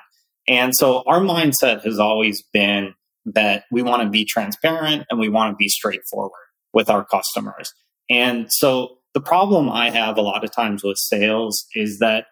And 0.47 0.73
so 0.75 1.03
our 1.07 1.21
mindset 1.21 1.83
has 1.85 1.99
always 1.99 2.43
been 2.51 2.93
that 3.25 3.63
we 3.71 3.81
want 3.81 4.03
to 4.03 4.09
be 4.09 4.25
transparent 4.25 5.05
and 5.09 5.19
we 5.19 5.29
want 5.29 5.53
to 5.53 5.55
be 5.55 5.69
straightforward 5.69 6.31
with 6.73 6.89
our 6.89 7.05
customers. 7.05 7.73
And 8.09 8.51
so 8.51 8.97
the 9.13 9.21
problem 9.21 9.69
I 9.69 9.89
have 9.89 10.17
a 10.17 10.21
lot 10.21 10.43
of 10.43 10.51
times 10.51 10.83
with 10.83 10.97
sales 10.97 11.65
is 11.73 11.99
that 11.99 12.25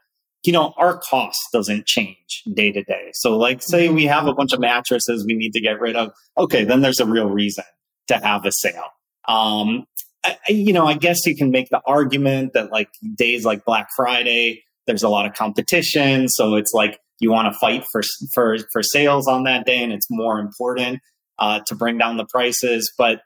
you 0.43 0.51
know 0.51 0.73
our 0.77 0.97
cost 0.97 1.39
doesn't 1.53 1.85
change 1.85 2.43
day 2.53 2.71
to 2.71 2.83
day. 2.83 3.11
So 3.13 3.37
like 3.37 3.61
say 3.61 3.89
we 3.89 4.05
have 4.05 4.27
a 4.27 4.33
bunch 4.33 4.53
of 4.53 4.59
mattresses 4.59 5.25
we 5.25 5.35
need 5.35 5.53
to 5.53 5.61
get 5.61 5.79
rid 5.79 5.95
of, 5.95 6.11
okay, 6.37 6.63
then 6.63 6.81
there's 6.81 6.99
a 6.99 7.05
real 7.05 7.29
reason 7.29 7.63
to 8.07 8.17
have 8.17 8.45
a 8.45 8.51
sale. 8.51 8.89
Um, 9.27 9.85
I, 10.23 10.37
you 10.49 10.73
know, 10.73 10.85
I 10.85 10.93
guess 10.93 11.25
you 11.25 11.35
can 11.35 11.51
make 11.51 11.69
the 11.69 11.81
argument 11.85 12.53
that 12.53 12.71
like 12.71 12.89
days 13.15 13.45
like 13.45 13.65
Black 13.65 13.89
Friday, 13.95 14.63
there's 14.87 15.03
a 15.03 15.09
lot 15.09 15.25
of 15.25 15.33
competition, 15.33 16.27
so 16.27 16.55
it's 16.55 16.73
like 16.73 16.99
you 17.19 17.31
want 17.31 17.51
to 17.51 17.57
fight 17.59 17.83
for 17.91 18.01
for 18.33 18.57
for 18.71 18.83
sales 18.83 19.27
on 19.27 19.43
that 19.43 19.65
day, 19.65 19.81
and 19.81 19.93
it's 19.93 20.07
more 20.09 20.39
important 20.39 20.99
uh, 21.39 21.61
to 21.67 21.75
bring 21.75 21.97
down 21.97 22.17
the 22.17 22.25
prices. 22.25 22.91
But 22.97 23.21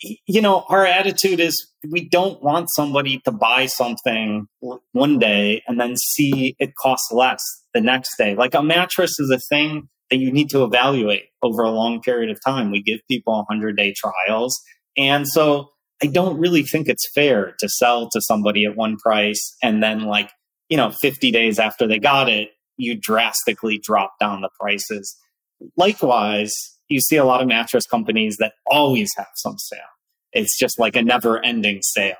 you 0.00 0.40
know, 0.40 0.64
our 0.68 0.86
attitude 0.86 1.40
is 1.40 1.68
we 1.88 2.08
don't 2.08 2.42
want 2.42 2.68
somebody 2.74 3.20
to 3.24 3.32
buy 3.32 3.66
something 3.66 4.46
one 4.92 5.18
day 5.18 5.62
and 5.66 5.78
then 5.78 5.96
see 5.96 6.54
it 6.58 6.72
costs 6.80 7.10
less 7.12 7.42
the 7.74 7.80
next 7.80 8.16
day. 8.16 8.34
Like 8.34 8.54
a 8.54 8.62
mattress 8.62 9.18
is 9.18 9.30
a 9.30 9.38
thing 9.54 9.88
that 10.10 10.16
you 10.16 10.32
need 10.32 10.50
to 10.50 10.64
evaluate 10.64 11.24
over 11.42 11.62
a 11.62 11.70
long 11.70 12.00
period 12.00 12.30
of 12.30 12.38
time. 12.44 12.70
We 12.70 12.82
give 12.82 13.00
people 13.08 13.34
100 13.48 13.76
day 13.76 13.94
trials. 13.96 14.58
And 14.96 15.26
so 15.26 15.70
I 16.02 16.06
don't 16.06 16.38
really 16.38 16.62
think 16.62 16.88
it's 16.88 17.08
fair 17.14 17.54
to 17.58 17.68
sell 17.68 18.08
to 18.10 18.20
somebody 18.20 18.64
at 18.64 18.76
one 18.76 18.96
price 18.96 19.56
and 19.62 19.82
then 19.82 20.04
like, 20.04 20.30
you 20.68 20.76
know, 20.76 20.92
50 21.00 21.30
days 21.30 21.58
after 21.58 21.86
they 21.86 21.98
got 21.98 22.28
it, 22.28 22.50
you 22.76 22.98
drastically 22.98 23.78
drop 23.82 24.14
down 24.18 24.40
the 24.40 24.50
prices. 24.58 25.16
Likewise, 25.76 26.52
you 26.90 27.00
see 27.00 27.16
a 27.16 27.24
lot 27.24 27.40
of 27.40 27.48
mattress 27.48 27.86
companies 27.86 28.36
that 28.38 28.52
always 28.66 29.10
have 29.16 29.28
some 29.36 29.56
sale. 29.58 29.80
It's 30.32 30.58
just 30.58 30.78
like 30.78 30.96
a 30.96 31.02
never 31.02 31.42
ending 31.42 31.80
sale. 31.82 32.16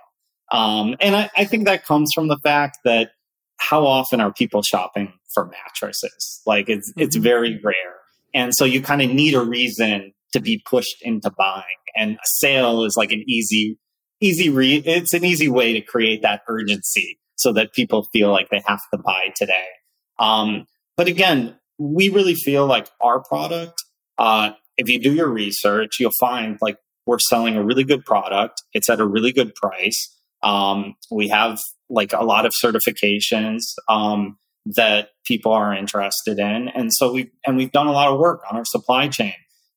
Um, 0.51 0.97
and 1.01 1.15
I, 1.15 1.31
I 1.37 1.45
think 1.45 1.67
that 1.67 1.85
comes 1.85 2.11
from 2.15 2.29
the 2.29 2.39
fact 2.39 2.79
that 2.85 3.11
how 3.59 3.87
often 3.87 4.21
are 4.21 4.33
people 4.33 4.63
shopping 4.63 5.13
for 5.35 5.47
mattresses? 5.47 6.41
Like 6.47 6.69
it's, 6.69 6.91
mm-hmm. 6.91 7.03
it's 7.03 7.17
very 7.17 7.61
rare. 7.63 7.97
And 8.33 8.55
so 8.55 8.65
you 8.65 8.81
kind 8.81 9.03
of 9.03 9.11
need 9.11 9.35
a 9.35 9.43
reason 9.43 10.13
to 10.33 10.41
be 10.41 10.63
pushed 10.65 11.03
into 11.03 11.31
buying. 11.37 11.65
And 11.97 12.15
a 12.15 12.27
sale 12.27 12.85
is 12.85 12.97
like 12.97 13.13
an 13.13 13.25
easy, 13.29 13.79
easy 14.21 14.49
re- 14.49 14.83
it's 14.85 15.13
an 15.13 15.25
easy 15.25 15.49
way 15.49 15.73
to 15.73 15.81
create 15.81 16.23
that 16.23 16.43
urgency 16.49 17.19
so 17.37 17.53
that 17.53 17.73
people 17.73 18.07
feel 18.13 18.31
like 18.31 18.49
they 18.51 18.63
have 18.67 18.81
to 18.93 18.99
buy 18.99 19.33
today. 19.35 19.67
Um, 20.19 20.67
but 20.97 21.09
again, 21.09 21.57
we 21.79 22.11
really 22.11 22.35
feel 22.35 22.67
like 22.67 22.89
our 23.01 23.23
product, 23.23 23.83
uh, 24.19 24.51
if 24.81 24.89
you 24.89 24.99
do 24.99 25.15
your 25.15 25.29
research, 25.29 26.01
you'll 26.01 26.11
find 26.19 26.59
like 26.63 26.79
we're 27.07 27.19
selling 27.19 27.57
a 27.57 27.63
really 27.63 27.85
good 27.85 28.05
product. 28.05 28.63
It's 28.73 28.89
at 28.89 28.99
a 28.99 29.07
really 29.07 29.31
good 29.31 29.55
price. 29.55 30.17
Um, 30.43 30.95
we 31.11 31.29
have 31.29 31.59
like 31.91 32.15
a 32.15 32.25
lot 32.25 32.47
of 32.47 32.53
certifications 32.65 33.61
um, 33.89 34.39
that 34.65 35.11
people 35.27 35.53
are 35.53 35.75
interested 35.75 36.39
in, 36.39 36.69
and 36.69 36.93
so 36.93 37.13
we 37.13 37.31
and 37.47 37.59
we've 37.59 37.73
done 37.73 37.89
a 37.89 37.93
lot 37.93 38.11
of 38.11 38.19
work 38.19 38.41
on 38.51 38.57
our 38.57 38.65
supply 38.65 39.09
chain. 39.09 39.35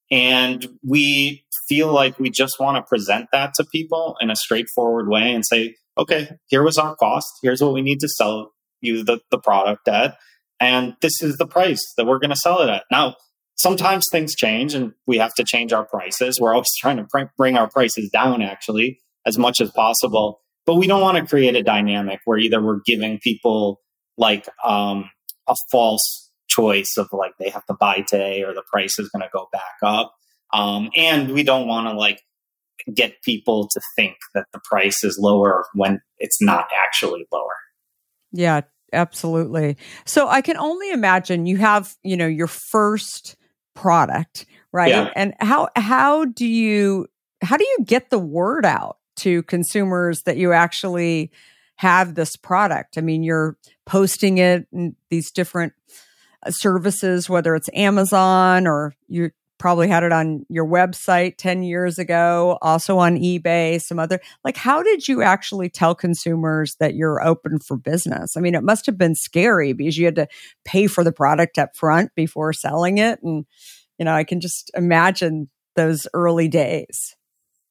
And 0.09 0.65
we 0.87 1.43
feel 1.67 1.91
like 1.91 2.19
we 2.19 2.29
just 2.29 2.59
want 2.59 2.77
to 2.77 2.87
present 2.87 3.27
that 3.31 3.53
to 3.55 3.65
people 3.65 4.15
in 4.21 4.29
a 4.29 4.35
straightforward 4.35 5.09
way 5.09 5.33
and 5.33 5.43
say, 5.45 5.75
okay, 5.97 6.29
here 6.47 6.63
was 6.63 6.77
our 6.77 6.95
cost. 6.95 7.27
Here's 7.41 7.61
what 7.61 7.73
we 7.73 7.81
need 7.81 7.99
to 8.01 8.07
sell 8.07 8.53
you 8.79 9.03
the, 9.03 9.19
the 9.31 9.39
product 9.39 9.87
at. 9.87 10.17
and 10.59 10.95
this 11.01 11.21
is 11.21 11.37
the 11.37 11.47
price 11.47 11.81
that 11.97 12.05
we're 12.05 12.19
going 12.19 12.29
to 12.29 12.35
sell 12.35 12.61
it 12.61 12.69
at. 12.69 12.83
Now, 12.91 13.15
sometimes 13.63 14.05
things 14.11 14.35
change 14.35 14.73
and 14.73 14.93
we 15.07 15.17
have 15.17 15.33
to 15.35 15.43
change 15.43 15.73
our 15.73 15.85
prices. 15.85 16.39
We're 16.39 16.53
always 16.53 16.75
trying 16.79 16.97
to 16.97 17.05
pr- 17.05 17.31
bring 17.37 17.57
our 17.57 17.69
prices 17.69 18.09
down 18.11 18.41
actually 18.41 18.99
as 19.25 19.37
much 19.37 19.61
as 19.61 19.71
possible. 19.71 20.41
But 20.65 20.75
we 20.75 20.87
don't 20.87 21.01
want 21.01 21.17
to 21.17 21.25
create 21.25 21.55
a 21.55 21.63
dynamic 21.63 22.19
where 22.25 22.37
either 22.37 22.61
we're 22.61 22.79
giving 22.85 23.19
people 23.19 23.81
like 24.17 24.47
um, 24.63 25.09
a 25.47 25.55
false 25.71 26.31
choice 26.47 26.93
of 26.97 27.07
like 27.11 27.33
they 27.39 27.49
have 27.49 27.65
to 27.65 27.73
buy 27.73 28.03
today 28.07 28.43
or 28.43 28.53
the 28.53 28.63
price 28.71 28.99
is 28.99 29.09
going 29.09 29.23
to 29.23 29.29
go 29.33 29.47
back 29.51 29.75
up. 29.81 30.13
Um, 30.53 30.89
and 30.95 31.31
we 31.31 31.43
don't 31.43 31.67
want 31.67 31.87
to 31.87 31.97
like 31.97 32.21
get 32.93 33.21
people 33.23 33.67
to 33.71 33.81
think 33.95 34.15
that 34.33 34.45
the 34.53 34.59
price 34.63 35.03
is 35.03 35.17
lower 35.19 35.65
when 35.73 35.99
it's 36.19 36.41
not 36.41 36.67
actually 36.75 37.25
lower. 37.31 37.55
Yeah, 38.31 38.61
absolutely. 38.91 39.77
So 40.05 40.27
I 40.27 40.41
can 40.41 40.57
only 40.57 40.91
imagine 40.91 41.45
you 41.45 41.57
have, 41.57 41.95
you 42.03 42.15
know, 42.15 42.27
your 42.27 42.47
first 42.47 43.35
product, 43.73 44.45
right? 44.71 44.89
Yeah. 44.89 45.11
And 45.15 45.33
how 45.39 45.69
how 45.75 46.25
do 46.25 46.45
you 46.45 47.07
how 47.41 47.57
do 47.57 47.65
you 47.65 47.85
get 47.85 48.09
the 48.09 48.19
word 48.19 48.65
out 48.65 48.97
to 49.17 49.43
consumers 49.43 50.23
that 50.23 50.37
you 50.37 50.53
actually 50.53 51.31
have 51.75 52.15
this 52.15 52.35
product? 52.35 52.97
I 52.97 53.01
mean, 53.01 53.23
you're 53.23 53.57
posting 53.85 54.37
it 54.37 54.67
in 54.71 54.95
these 55.09 55.31
different 55.31 55.73
uh, 56.45 56.51
services, 56.51 57.29
whether 57.29 57.55
it's 57.55 57.69
Amazon 57.73 58.67
or 58.67 58.93
you 59.07 59.31
probably 59.63 59.87
had 59.87 60.03
it 60.03 60.11
on 60.11 60.45
your 60.49 60.65
website 60.65 61.37
10 61.37 61.63
years 61.63 61.97
ago, 61.97 62.57
also 62.61 62.97
on 62.97 63.15
eBay, 63.15 63.81
some 63.81 63.97
other. 63.97 64.19
Like, 64.43 64.57
how 64.57 64.83
did 64.83 65.07
you 65.07 65.21
actually 65.21 65.69
tell 65.69 65.95
consumers 65.95 66.75
that 66.81 66.95
you're 66.95 67.25
open 67.25 67.59
for 67.59 67.77
business? 67.77 68.35
I 68.35 68.41
mean, 68.41 68.55
it 68.55 68.63
must 68.63 68.85
have 68.87 68.97
been 68.97 69.15
scary 69.15 69.71
because 69.71 69.97
you 69.97 70.03
had 70.03 70.15
to 70.15 70.27
pay 70.65 70.87
for 70.87 71.01
the 71.01 71.13
product 71.13 71.57
up 71.57 71.77
front 71.77 72.13
before 72.13 72.51
selling 72.51 72.97
it. 72.97 73.23
And, 73.23 73.45
you 73.97 74.03
know, 74.03 74.13
I 74.13 74.25
can 74.25 74.41
just 74.41 74.69
imagine 74.75 75.49
those 75.77 76.07
early 76.13 76.49
days. 76.49 77.15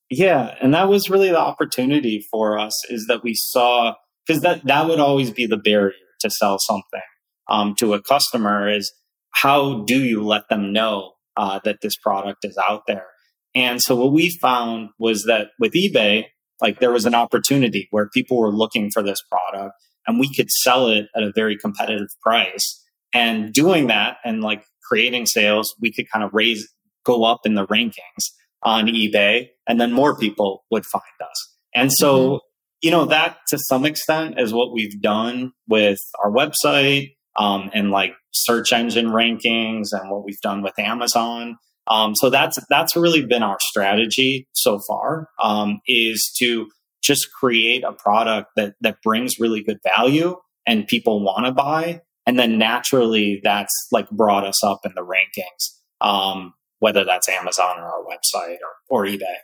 Yeah. 0.09 0.55
And 0.63 0.73
that 0.73 0.89
was 0.89 1.11
really 1.11 1.29
the 1.29 1.39
opportunity 1.39 2.25
for 2.31 2.59
us 2.59 2.73
is 2.89 3.05
that 3.09 3.23
we 3.23 3.35
saw, 3.35 3.97
because 4.27 4.41
that, 4.41 4.65
that 4.65 4.89
would 4.89 4.99
always 4.99 5.31
be 5.31 5.45
the 5.45 5.59
barrier 5.59 5.93
to 6.21 6.31
sell 6.31 6.59
something 6.59 7.03
um, 7.51 7.75
to 7.81 7.93
a 7.93 8.01
customer 8.01 8.67
is 8.75 8.91
how 9.33 9.83
do 9.83 10.03
you 10.03 10.25
let 10.25 10.49
them 10.49 10.73
know 10.73 11.12
uh, 11.37 11.61
that 11.65 11.81
this 11.83 11.97
product 11.97 12.45
is 12.45 12.59
out 12.69 12.83
there. 12.87 13.07
And 13.55 13.81
so 13.83 13.97
what 13.97 14.13
we 14.13 14.31
found 14.41 14.91
was 14.99 15.25
that 15.25 15.49
with 15.59 15.73
eBay, 15.73 16.25
like 16.61 16.81
there 16.81 16.93
was 16.93 17.07
an 17.07 17.15
opportunity 17.15 17.89
where 17.91 18.09
people 18.09 18.39
were 18.39 18.53
looking 18.53 18.91
for 18.91 19.03
this 19.03 19.21
product 19.31 19.75
and 20.07 20.19
we 20.19 20.33
could 20.35 20.51
sell 20.51 20.89
it 20.89 21.07
at 21.15 21.23
a 21.23 21.33
very 21.35 21.57
competitive 21.57 22.09
price. 22.23 22.83
And 23.15 23.53
doing 23.53 23.89
that 23.89 24.17
and 24.25 24.43
like 24.43 24.65
creating 24.83 25.27
sales, 25.27 25.75
we 25.81 25.93
could 25.93 26.07
kind 26.11 26.25
of 26.25 26.31
raise, 26.33 26.67
go 27.05 27.25
up 27.25 27.41
in 27.45 27.55
the 27.55 27.67
rankings 27.67 28.31
on 28.63 28.87
eBay 28.87 29.49
and 29.67 29.81
then 29.81 29.93
more 29.93 30.17
people 30.17 30.65
would 30.71 30.87
find 30.87 31.03
us. 31.21 31.57
And 31.75 31.91
so, 31.93 32.19
mm-hmm. 32.19 32.37
you 32.81 32.91
know, 32.91 33.05
that 33.07 33.39
to 33.49 33.59
some 33.59 33.85
extent 33.85 34.39
is 34.39 34.55
what 34.55 34.73
we've 34.73 35.01
done 35.01 35.53
with 35.69 35.99
our 36.23 36.31
website 36.31 37.15
um, 37.39 37.71
and 37.73 37.91
like 37.91 38.13
search 38.33 38.73
engine 38.73 39.07
rankings 39.07 39.89
and 39.93 40.11
what 40.11 40.25
we've 40.25 40.41
done 40.41 40.63
with 40.63 40.79
Amazon. 40.79 41.57
Um, 41.89 42.15
so 42.15 42.31
that's 42.31 42.59
that's 42.69 42.95
really 42.95 43.27
been 43.27 43.43
our 43.43 43.59
strategy 43.61 44.47
so 44.53 44.81
far 44.87 45.29
um, 45.43 45.81
is 45.87 46.33
to 46.39 46.69
just 47.03 47.29
create 47.33 47.83
a 47.83 47.93
product 47.93 48.51
that 48.57 48.75
that 48.81 49.03
brings 49.03 49.41
really 49.41 49.63
good 49.63 49.79
value 49.83 50.37
and 50.65 50.87
people 50.87 51.25
want 51.25 51.47
to 51.47 51.53
buy, 51.53 52.03
and 52.25 52.39
then 52.39 52.57
naturally 52.57 53.41
that's 53.43 53.73
like 53.91 54.09
brought 54.11 54.47
us 54.47 54.63
up 54.63 54.81
in 54.85 54.93
the 54.95 55.05
rankings, 55.05 56.07
um, 56.07 56.55
whether 56.79 57.05
that's 57.05 57.29
Amazon 57.29 57.79
or 57.79 57.85
our 57.85 58.05
website 58.05 58.59
or, 58.89 59.03
or 59.03 59.05
eBay. 59.05 59.35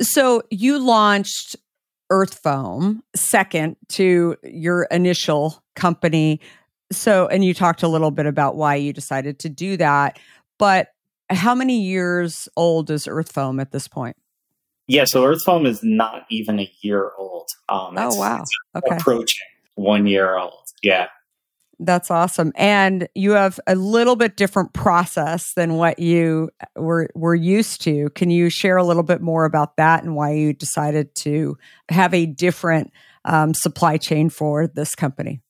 So 0.00 0.42
you 0.50 0.78
launched 0.78 1.56
Earthfoam 2.08 3.02
second 3.14 3.76
to 3.90 4.36
your 4.42 4.84
initial 4.84 5.62
company 5.76 6.40
so, 6.92 7.26
and 7.26 7.44
you 7.44 7.54
talked 7.54 7.82
a 7.82 7.88
little 7.88 8.10
bit 8.10 8.26
about 8.26 8.56
why 8.56 8.76
you 8.76 8.92
decided 8.92 9.38
to 9.40 9.48
do 9.48 9.76
that, 9.76 10.18
but 10.58 10.88
how 11.30 11.54
many 11.54 11.80
years 11.80 12.48
old 12.56 12.90
is 12.90 13.08
Earthfoam 13.08 13.60
at 13.60 13.72
this 13.72 13.88
point? 13.88 14.16
Yeah, 14.86 15.04
so 15.06 15.24
Earthfoam 15.24 15.66
is 15.66 15.80
not 15.82 16.26
even 16.30 16.60
a 16.60 16.70
year 16.80 17.12
old. 17.16 17.48
Um, 17.68 17.94
oh, 17.96 18.14
wow. 18.16 18.44
okay. 18.76 18.96
Approaching 18.96 19.46
one 19.74 20.06
year 20.06 20.36
old. 20.36 20.66
Yeah. 20.82 21.06
That's 21.78 22.10
awesome. 22.10 22.52
And 22.54 23.08
you 23.14 23.32
have 23.32 23.58
a 23.66 23.74
little 23.74 24.14
bit 24.14 24.36
different 24.36 24.72
process 24.72 25.52
than 25.54 25.74
what 25.74 25.98
you 25.98 26.50
were 26.76 27.08
were 27.14 27.34
used 27.34 27.82
to. 27.82 28.10
Can 28.10 28.30
you 28.30 28.50
share 28.50 28.76
a 28.76 28.84
little 28.84 29.02
bit 29.02 29.20
more 29.20 29.44
about 29.44 29.76
that 29.78 30.04
and 30.04 30.14
why 30.14 30.32
you 30.32 30.52
decided 30.52 31.14
to 31.16 31.56
have 31.88 32.14
a 32.14 32.26
different 32.26 32.92
um, 33.24 33.52
supply 33.52 33.96
chain 33.96 34.28
for 34.30 34.68
this 34.68 34.94
company? 34.94 35.40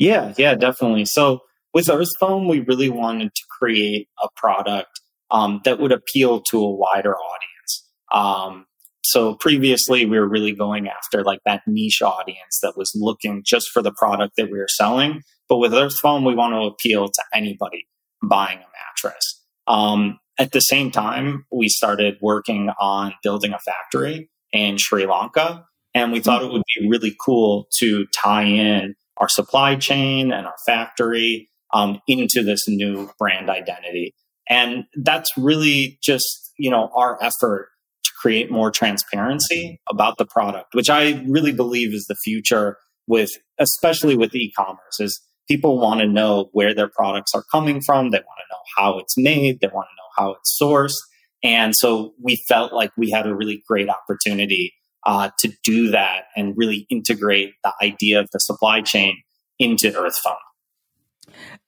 Yeah, 0.00 0.32
yeah, 0.38 0.54
definitely. 0.54 1.04
So 1.04 1.42
with 1.74 1.90
Earth 1.90 2.08
Foam, 2.18 2.48
we 2.48 2.60
really 2.60 2.88
wanted 2.88 3.34
to 3.34 3.42
create 3.58 4.08
a 4.20 4.28
product 4.34 4.88
um, 5.30 5.60
that 5.64 5.78
would 5.78 5.92
appeal 5.92 6.40
to 6.40 6.58
a 6.58 6.70
wider 6.70 7.14
audience. 7.14 7.88
Um, 8.10 8.64
so 9.02 9.34
previously, 9.34 10.06
we 10.06 10.18
were 10.18 10.26
really 10.28 10.52
going 10.52 10.88
after 10.88 11.22
like 11.22 11.40
that 11.44 11.62
niche 11.66 12.00
audience 12.00 12.60
that 12.62 12.78
was 12.78 12.92
looking 12.94 13.42
just 13.44 13.68
for 13.68 13.82
the 13.82 13.92
product 13.92 14.36
that 14.38 14.50
we 14.50 14.58
were 14.58 14.68
selling. 14.68 15.22
But 15.50 15.58
with 15.58 15.74
Earthfoam, 15.74 16.24
we 16.24 16.34
want 16.34 16.54
to 16.54 16.62
appeal 16.62 17.08
to 17.08 17.22
anybody 17.34 17.86
buying 18.22 18.58
a 18.58 19.04
mattress. 19.04 19.42
Um, 19.66 20.18
at 20.38 20.52
the 20.52 20.60
same 20.60 20.90
time, 20.90 21.44
we 21.52 21.68
started 21.68 22.16
working 22.22 22.70
on 22.80 23.12
building 23.22 23.52
a 23.52 23.58
factory 23.58 24.30
in 24.50 24.78
Sri 24.78 25.06
Lanka, 25.06 25.66
and 25.94 26.10
we 26.10 26.20
thought 26.20 26.42
it 26.42 26.50
would 26.50 26.62
be 26.78 26.88
really 26.88 27.14
cool 27.22 27.68
to 27.78 28.06
tie 28.14 28.44
in 28.44 28.94
our 29.20 29.28
supply 29.28 29.76
chain 29.76 30.32
and 30.32 30.46
our 30.46 30.56
factory 30.66 31.48
um, 31.72 32.00
into 32.08 32.42
this 32.42 32.66
new 32.66 33.10
brand 33.18 33.48
identity. 33.48 34.14
And 34.48 34.84
that's 34.96 35.30
really 35.36 35.98
just, 36.02 36.52
you 36.58 36.70
know, 36.70 36.90
our 36.96 37.22
effort 37.22 37.68
to 38.02 38.10
create 38.20 38.50
more 38.50 38.70
transparency 38.70 39.80
about 39.88 40.18
the 40.18 40.26
product, 40.26 40.74
which 40.74 40.90
I 40.90 41.24
really 41.28 41.52
believe 41.52 41.94
is 41.94 42.06
the 42.08 42.16
future 42.24 42.78
with, 43.06 43.30
especially 43.58 44.16
with 44.16 44.34
e-commerce 44.34 44.98
is 44.98 45.20
people 45.46 45.78
want 45.78 46.00
to 46.00 46.06
know 46.06 46.48
where 46.52 46.74
their 46.74 46.88
products 46.88 47.32
are 47.34 47.44
coming 47.52 47.80
from. 47.80 48.10
They 48.10 48.18
want 48.18 48.24
to 48.24 48.54
know 48.54 48.62
how 48.76 48.98
it's 48.98 49.16
made. 49.16 49.60
They 49.60 49.68
want 49.68 49.88
to 49.88 49.96
know 49.96 50.08
how 50.16 50.32
it's 50.32 50.58
sourced. 50.60 50.96
And 51.42 51.74
so 51.76 52.14
we 52.22 52.42
felt 52.48 52.72
like 52.72 52.90
we 52.96 53.10
had 53.10 53.26
a 53.26 53.34
really 53.34 53.62
great 53.66 53.88
opportunity 53.88 54.74
uh, 55.06 55.30
to 55.38 55.52
do 55.64 55.90
that 55.90 56.24
and 56.36 56.54
really 56.56 56.86
integrate 56.90 57.54
the 57.64 57.72
idea 57.82 58.20
of 58.20 58.28
the 58.32 58.38
supply 58.38 58.80
chain 58.82 59.16
into 59.58 59.88
Earthfoam. 59.88 60.36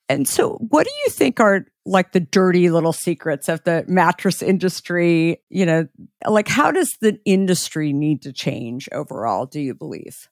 And 0.09 0.29
so, 0.29 0.59
what 0.68 0.85
do 0.85 0.92
you 1.05 1.11
think 1.11 1.40
are 1.40 1.64
like 1.87 2.12
the 2.12 2.21
dirty 2.21 2.68
little 2.68 2.92
secrets 2.92 3.49
of 3.49 3.64
the 3.64 3.85
mattress 3.88 4.42
industry? 4.42 5.40
You 5.49 5.64
know, 5.64 5.87
like 6.27 6.49
how 6.49 6.71
does 6.71 6.90
the 7.01 7.18
industry 7.25 7.92
need 7.92 8.23
to 8.23 8.33
change 8.33 8.88
overall, 8.92 9.47
do 9.47 9.61
you 9.61 9.75
believe? 9.75 10.29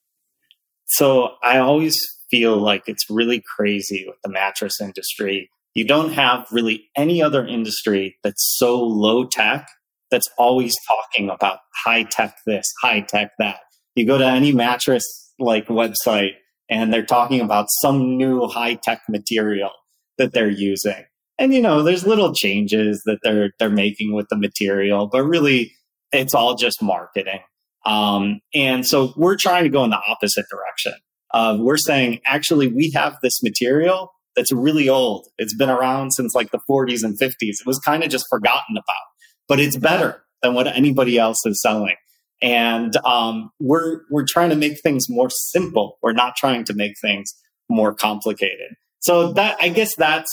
So, 0.87 1.31
I 1.43 1.59
always 1.59 1.97
feel 2.31 2.59
like 2.59 2.83
it's 2.87 3.09
really 3.09 3.43
crazy 3.57 4.05
with 4.07 4.17
the 4.23 4.31
mattress 4.31 4.81
industry. 4.81 5.51
You 5.75 5.87
don't 5.87 6.13
have 6.13 6.47
really 6.51 6.91
any 6.97 7.23
other 7.23 7.47
industry 7.47 8.19
that's 8.23 8.57
so 8.59 8.81
low 8.81 9.25
tech 9.25 9.67
that's 10.11 10.29
always 10.39 10.75
talking 10.87 11.31
about 11.31 11.59
high 11.85 12.05
tech 12.05 12.37
this, 12.47 12.67
high 12.83 13.01
tech 13.01 13.31
that. 13.39 13.61
You 13.95 14.07
go 14.07 14.19
to 14.19 14.27
any 14.27 14.53
mattress 14.53 15.05
like 15.39 15.69
website 15.69 16.35
and 16.69 16.93
they're 16.93 17.05
talking 17.05 17.41
about 17.41 17.67
some 17.83 18.17
new 18.17 18.47
high 18.47 18.75
tech 18.75 19.03
material 19.09 19.71
that 20.19 20.33
they're 20.33 20.51
using. 20.51 21.05
And 21.39 21.55
you 21.55 21.63
know, 21.63 21.83
there's 21.83 22.07
little 22.07 22.35
changes 22.35 23.03
that 23.07 23.19
they're 23.23 23.51
they're 23.59 23.71
making 23.71 24.15
with 24.15 24.27
the 24.29 24.37
material, 24.37 25.09
but 25.11 25.23
really 25.23 25.73
it's 26.13 26.35
all 26.35 26.55
just 26.55 26.83
marketing. 26.83 27.41
Um, 27.87 28.41
and 28.55 28.87
so 28.87 29.13
we're 29.17 29.37
trying 29.37 29.65
to 29.65 29.71
go 29.71 29.85
in 29.85 29.91
the 29.91 30.01
opposite 30.07 30.47
direction. 30.51 30.93
Uh, 31.33 31.57
we're 31.59 31.79
saying 31.79 32.21
actually 32.27 32.69
we 32.69 32.91
have 32.95 33.17
this 33.23 33.43
material 33.43 34.13
that's 34.37 34.53
really 34.53 34.89
old. 34.89 35.29
It's 35.39 35.55
been 35.55 35.71
around 35.71 36.13
since 36.13 36.35
like 36.35 36.51
the 36.51 36.61
40s 36.69 37.03
and 37.03 37.19
50s. 37.19 37.33
It 37.41 37.67
was 37.67 37.79
kind 37.79 38.05
of 38.05 38.11
just 38.11 38.27
forgotten 38.29 38.77
about 38.77 39.07
but 39.51 39.59
it's 39.59 39.77
better 39.77 40.23
than 40.43 40.55
what 40.55 40.69
anybody 40.69 41.19
else 41.19 41.39
is 41.45 41.61
selling. 41.61 41.97
And 42.41 42.97
um, 43.05 43.51
we're 43.59 44.03
we're 44.09 44.25
trying 44.25 44.51
to 44.51 44.57
make 44.57 44.81
things 44.81 45.11
more 45.11 45.29
simple. 45.29 45.99
We're 46.03 46.13
not 46.13 46.37
trying 46.37 46.65
to 46.67 46.73
make 46.73 46.95
things 47.03 47.35
more 47.69 47.93
complicated. 47.93 48.77
So 49.01 49.33
that 49.33 49.57
I 49.61 49.69
guess 49.69 49.91
that's 49.99 50.31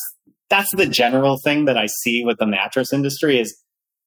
that's 0.52 0.70
the 0.76 0.86
general 0.86 1.40
thing 1.44 1.66
that 1.66 1.78
I 1.78 1.88
see 2.04 2.24
with 2.24 2.38
the 2.38 2.46
mattress 2.46 2.94
industry 2.94 3.40
is 3.40 3.58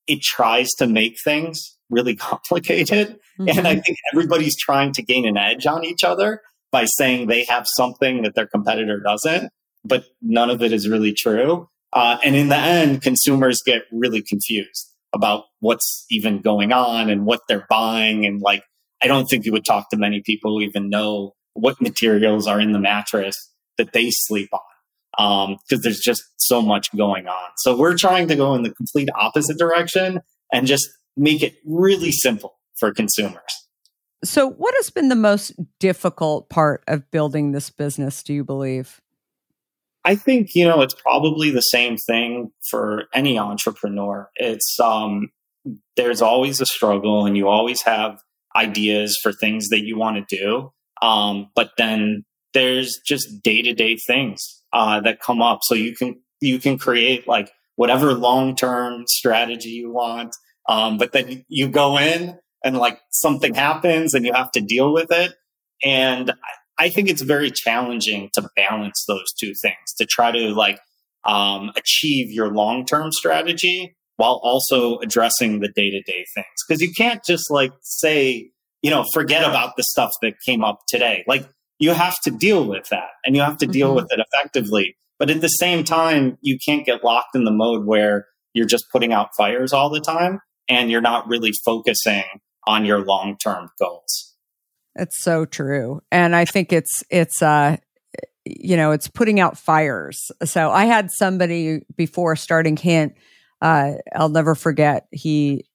it 0.06 0.22
tries 0.22 0.70
to 0.78 0.86
make 0.86 1.16
things 1.22 1.76
really 1.90 2.14
complicated. 2.28 3.18
Mm-hmm. 3.38 3.58
And 3.58 3.66
I 3.66 3.80
think 3.80 3.98
everybody's 4.12 4.56
trying 4.56 4.92
to 4.92 5.02
gain 5.02 5.26
an 5.26 5.36
edge 5.36 5.66
on 5.66 5.84
each 5.84 6.04
other 6.04 6.40
by 6.70 6.86
saying 6.98 7.26
they 7.26 7.44
have 7.46 7.66
something 7.76 8.22
that 8.22 8.36
their 8.36 8.46
competitor 8.46 9.00
doesn't. 9.00 9.50
but 9.84 10.04
none 10.22 10.50
of 10.50 10.62
it 10.62 10.72
is 10.72 10.88
really 10.88 11.12
true. 11.12 11.68
Uh, 11.92 12.18
and 12.22 12.36
in 12.36 12.48
the 12.48 12.56
end, 12.56 13.02
consumers 13.02 13.58
get 13.66 13.82
really 13.90 14.22
confused 14.22 14.89
about 15.12 15.44
what's 15.60 16.04
even 16.10 16.40
going 16.40 16.72
on 16.72 17.10
and 17.10 17.26
what 17.26 17.40
they're 17.48 17.66
buying. 17.68 18.24
And 18.26 18.40
like, 18.40 18.62
I 19.02 19.06
don't 19.06 19.26
think 19.26 19.44
you 19.44 19.52
would 19.52 19.64
talk 19.64 19.90
to 19.90 19.96
many 19.96 20.22
people 20.24 20.52
who 20.52 20.60
even 20.62 20.88
know 20.88 21.34
what 21.54 21.80
materials 21.80 22.46
are 22.46 22.60
in 22.60 22.72
the 22.72 22.78
mattress 22.78 23.36
that 23.78 23.92
they 23.92 24.10
sleep 24.10 24.50
on. 24.52 24.60
Um, 25.18 25.56
cause 25.68 25.80
there's 25.82 26.00
just 26.00 26.22
so 26.38 26.62
much 26.62 26.94
going 26.96 27.26
on. 27.26 27.50
So 27.56 27.76
we're 27.76 27.96
trying 27.96 28.28
to 28.28 28.36
go 28.36 28.54
in 28.54 28.62
the 28.62 28.72
complete 28.72 29.08
opposite 29.14 29.58
direction 29.58 30.20
and 30.52 30.66
just 30.66 30.88
make 31.16 31.42
it 31.42 31.56
really 31.66 32.12
simple 32.12 32.54
for 32.76 32.92
consumers. 32.92 33.42
So, 34.22 34.50
what 34.50 34.74
has 34.76 34.90
been 34.90 35.08
the 35.08 35.16
most 35.16 35.52
difficult 35.78 36.50
part 36.50 36.84
of 36.86 37.10
building 37.10 37.52
this 37.52 37.70
business, 37.70 38.22
do 38.22 38.34
you 38.34 38.44
believe? 38.44 39.00
I 40.04 40.14
think, 40.14 40.54
you 40.54 40.64
know, 40.64 40.80
it's 40.80 40.94
probably 40.94 41.50
the 41.50 41.60
same 41.60 41.96
thing 41.96 42.50
for 42.70 43.04
any 43.12 43.38
entrepreneur. 43.38 44.30
It's, 44.36 44.78
um, 44.80 45.30
there's 45.96 46.22
always 46.22 46.60
a 46.60 46.66
struggle 46.66 47.26
and 47.26 47.36
you 47.36 47.48
always 47.48 47.82
have 47.82 48.20
ideas 48.56 49.18
for 49.22 49.32
things 49.32 49.68
that 49.68 49.84
you 49.84 49.98
want 49.98 50.28
to 50.28 50.36
do. 50.36 50.72
Um, 51.02 51.50
but 51.54 51.72
then 51.76 52.24
there's 52.54 52.98
just 53.06 53.42
day 53.42 53.62
to 53.62 53.74
day 53.74 53.96
things, 54.06 54.62
uh, 54.72 55.00
that 55.00 55.20
come 55.20 55.42
up. 55.42 55.60
So 55.62 55.74
you 55.74 55.94
can, 55.94 56.20
you 56.40 56.58
can 56.58 56.78
create 56.78 57.28
like 57.28 57.50
whatever 57.76 58.14
long 58.14 58.56
term 58.56 59.04
strategy 59.06 59.70
you 59.70 59.92
want. 59.92 60.34
Um, 60.68 60.98
but 60.98 61.12
then 61.12 61.44
you 61.48 61.68
go 61.68 61.98
in 61.98 62.38
and 62.64 62.76
like 62.76 63.00
something 63.10 63.54
happens 63.54 64.14
and 64.14 64.24
you 64.24 64.32
have 64.32 64.50
to 64.52 64.60
deal 64.60 64.92
with 64.92 65.10
it. 65.10 65.34
And 65.82 66.32
I 66.80 66.88
think 66.88 67.10
it's 67.10 67.20
very 67.20 67.50
challenging 67.50 68.30
to 68.32 68.48
balance 68.56 69.04
those 69.06 69.32
two 69.38 69.52
things 69.60 69.92
to 69.98 70.06
try 70.06 70.32
to 70.32 70.54
like 70.54 70.80
um, 71.26 71.70
achieve 71.76 72.30
your 72.30 72.50
long 72.50 72.86
term 72.86 73.12
strategy 73.12 73.94
while 74.16 74.40
also 74.42 74.98
addressing 74.98 75.60
the 75.60 75.68
day 75.68 75.90
to 75.90 76.00
day 76.00 76.24
things. 76.34 76.46
Because 76.66 76.80
you 76.80 76.90
can't 76.96 77.22
just 77.22 77.50
like 77.50 77.72
say, 77.82 78.50
you 78.80 78.90
know, 78.90 79.04
forget 79.12 79.44
about 79.44 79.76
the 79.76 79.82
stuff 79.82 80.10
that 80.22 80.40
came 80.44 80.64
up 80.64 80.80
today. 80.88 81.22
Like 81.28 81.46
you 81.78 81.92
have 81.92 82.18
to 82.22 82.30
deal 82.30 82.66
with 82.66 82.88
that 82.88 83.10
and 83.26 83.36
you 83.36 83.42
have 83.42 83.58
to 83.58 83.66
deal 83.66 83.88
mm-hmm. 83.88 83.96
with 83.96 84.06
it 84.10 84.24
effectively. 84.32 84.96
But 85.18 85.28
at 85.28 85.42
the 85.42 85.48
same 85.48 85.84
time, 85.84 86.38
you 86.40 86.56
can't 86.64 86.86
get 86.86 87.04
locked 87.04 87.36
in 87.36 87.44
the 87.44 87.50
mode 87.50 87.84
where 87.84 88.26
you're 88.54 88.66
just 88.66 88.86
putting 88.90 89.12
out 89.12 89.36
fires 89.36 89.74
all 89.74 89.90
the 89.90 90.00
time 90.00 90.40
and 90.66 90.90
you're 90.90 91.02
not 91.02 91.28
really 91.28 91.52
focusing 91.62 92.24
on 92.66 92.86
your 92.86 93.04
long 93.04 93.36
term 93.36 93.68
goals. 93.78 94.29
It's 94.96 95.22
so 95.22 95.44
true. 95.44 96.00
And 96.10 96.34
I 96.34 96.44
think 96.44 96.72
it's 96.72 97.02
it's 97.10 97.42
uh 97.42 97.76
you 98.44 98.76
know, 98.76 98.90
it's 98.92 99.06
putting 99.08 99.38
out 99.38 99.58
fires. 99.58 100.18
So 100.44 100.70
I 100.70 100.86
had 100.86 101.10
somebody 101.10 101.82
before 101.96 102.36
starting 102.36 102.76
Hint, 102.76 103.12
uh, 103.60 103.92
I'll 104.16 104.30
never 104.30 104.54
forget, 104.54 105.06
he 105.12 105.66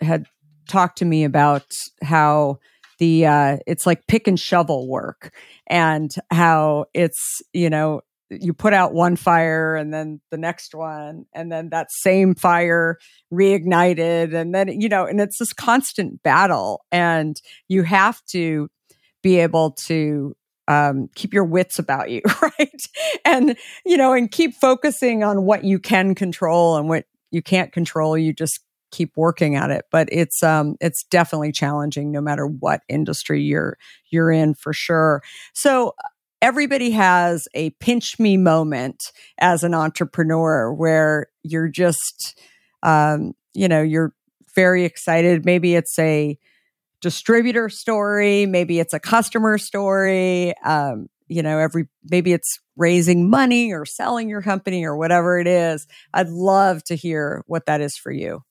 had 0.00 0.26
talked 0.68 0.98
to 0.98 1.04
me 1.04 1.24
about 1.24 1.64
how 2.02 2.58
the 2.98 3.26
uh 3.26 3.56
it's 3.66 3.86
like 3.86 4.06
pick 4.06 4.26
and 4.28 4.38
shovel 4.38 4.88
work 4.88 5.32
and 5.68 6.10
how 6.30 6.86
it's, 6.94 7.40
you 7.52 7.70
know, 7.70 8.02
you 8.40 8.52
put 8.52 8.72
out 8.72 8.94
one 8.94 9.16
fire 9.16 9.76
and 9.76 9.92
then 9.92 10.20
the 10.30 10.38
next 10.38 10.74
one 10.74 11.24
and 11.34 11.50
then 11.50 11.68
that 11.70 11.88
same 11.90 12.34
fire 12.34 12.98
reignited 13.32 14.34
and 14.34 14.54
then 14.54 14.68
you 14.80 14.88
know 14.88 15.04
and 15.04 15.20
it's 15.20 15.38
this 15.38 15.52
constant 15.52 16.22
battle 16.22 16.84
and 16.90 17.36
you 17.68 17.82
have 17.82 18.20
to 18.26 18.68
be 19.22 19.38
able 19.38 19.72
to 19.72 20.34
um, 20.68 21.08
keep 21.14 21.34
your 21.34 21.44
wits 21.44 21.78
about 21.78 22.10
you 22.10 22.22
right? 22.42 22.82
And 23.24 23.56
you 23.84 23.96
know 23.96 24.12
and 24.12 24.30
keep 24.30 24.54
focusing 24.54 25.22
on 25.22 25.42
what 25.44 25.64
you 25.64 25.78
can 25.78 26.14
control 26.14 26.76
and 26.76 26.88
what 26.88 27.04
you 27.30 27.42
can't 27.42 27.72
control 27.72 28.16
you 28.16 28.32
just 28.32 28.60
keep 28.92 29.16
working 29.16 29.56
at 29.56 29.70
it. 29.70 29.86
But 29.90 30.08
it's 30.12 30.42
um 30.42 30.76
it's 30.80 31.02
definitely 31.04 31.50
challenging 31.50 32.12
no 32.12 32.20
matter 32.20 32.46
what 32.46 32.82
industry 32.88 33.42
you're 33.42 33.76
you're 34.10 34.30
in 34.30 34.54
for 34.54 34.72
sure. 34.72 35.22
So 35.54 35.94
everybody 36.42 36.90
has 36.90 37.46
a 37.54 37.70
pinch 37.70 38.18
me 38.18 38.36
moment 38.36 39.12
as 39.38 39.62
an 39.62 39.74
entrepreneur 39.74 40.72
where 40.72 41.28
you're 41.44 41.68
just, 41.68 42.38
um, 42.82 43.32
you 43.54 43.68
know, 43.68 43.80
you're 43.80 44.12
very 44.56 44.84
excited. 44.84 45.46
Maybe 45.46 45.76
it's 45.76 45.96
a 46.00 46.36
distributor 47.00 47.68
story, 47.68 48.44
maybe 48.44 48.80
it's 48.80 48.92
a 48.92 49.00
customer 49.00 49.56
story. 49.56 50.54
Um, 50.64 51.08
you 51.28 51.42
know, 51.42 51.58
every 51.58 51.88
maybe 52.10 52.32
it's 52.32 52.58
raising 52.76 53.30
money 53.30 53.72
or 53.72 53.86
selling 53.86 54.28
your 54.28 54.42
company 54.42 54.84
or 54.84 54.96
whatever 54.96 55.38
it 55.38 55.46
is. 55.46 55.86
I'd 56.12 56.28
love 56.28 56.84
to 56.84 56.96
hear 56.96 57.42
what 57.46 57.66
that 57.66 57.80
is 57.80 57.96
for 57.96 58.12
you. 58.12 58.42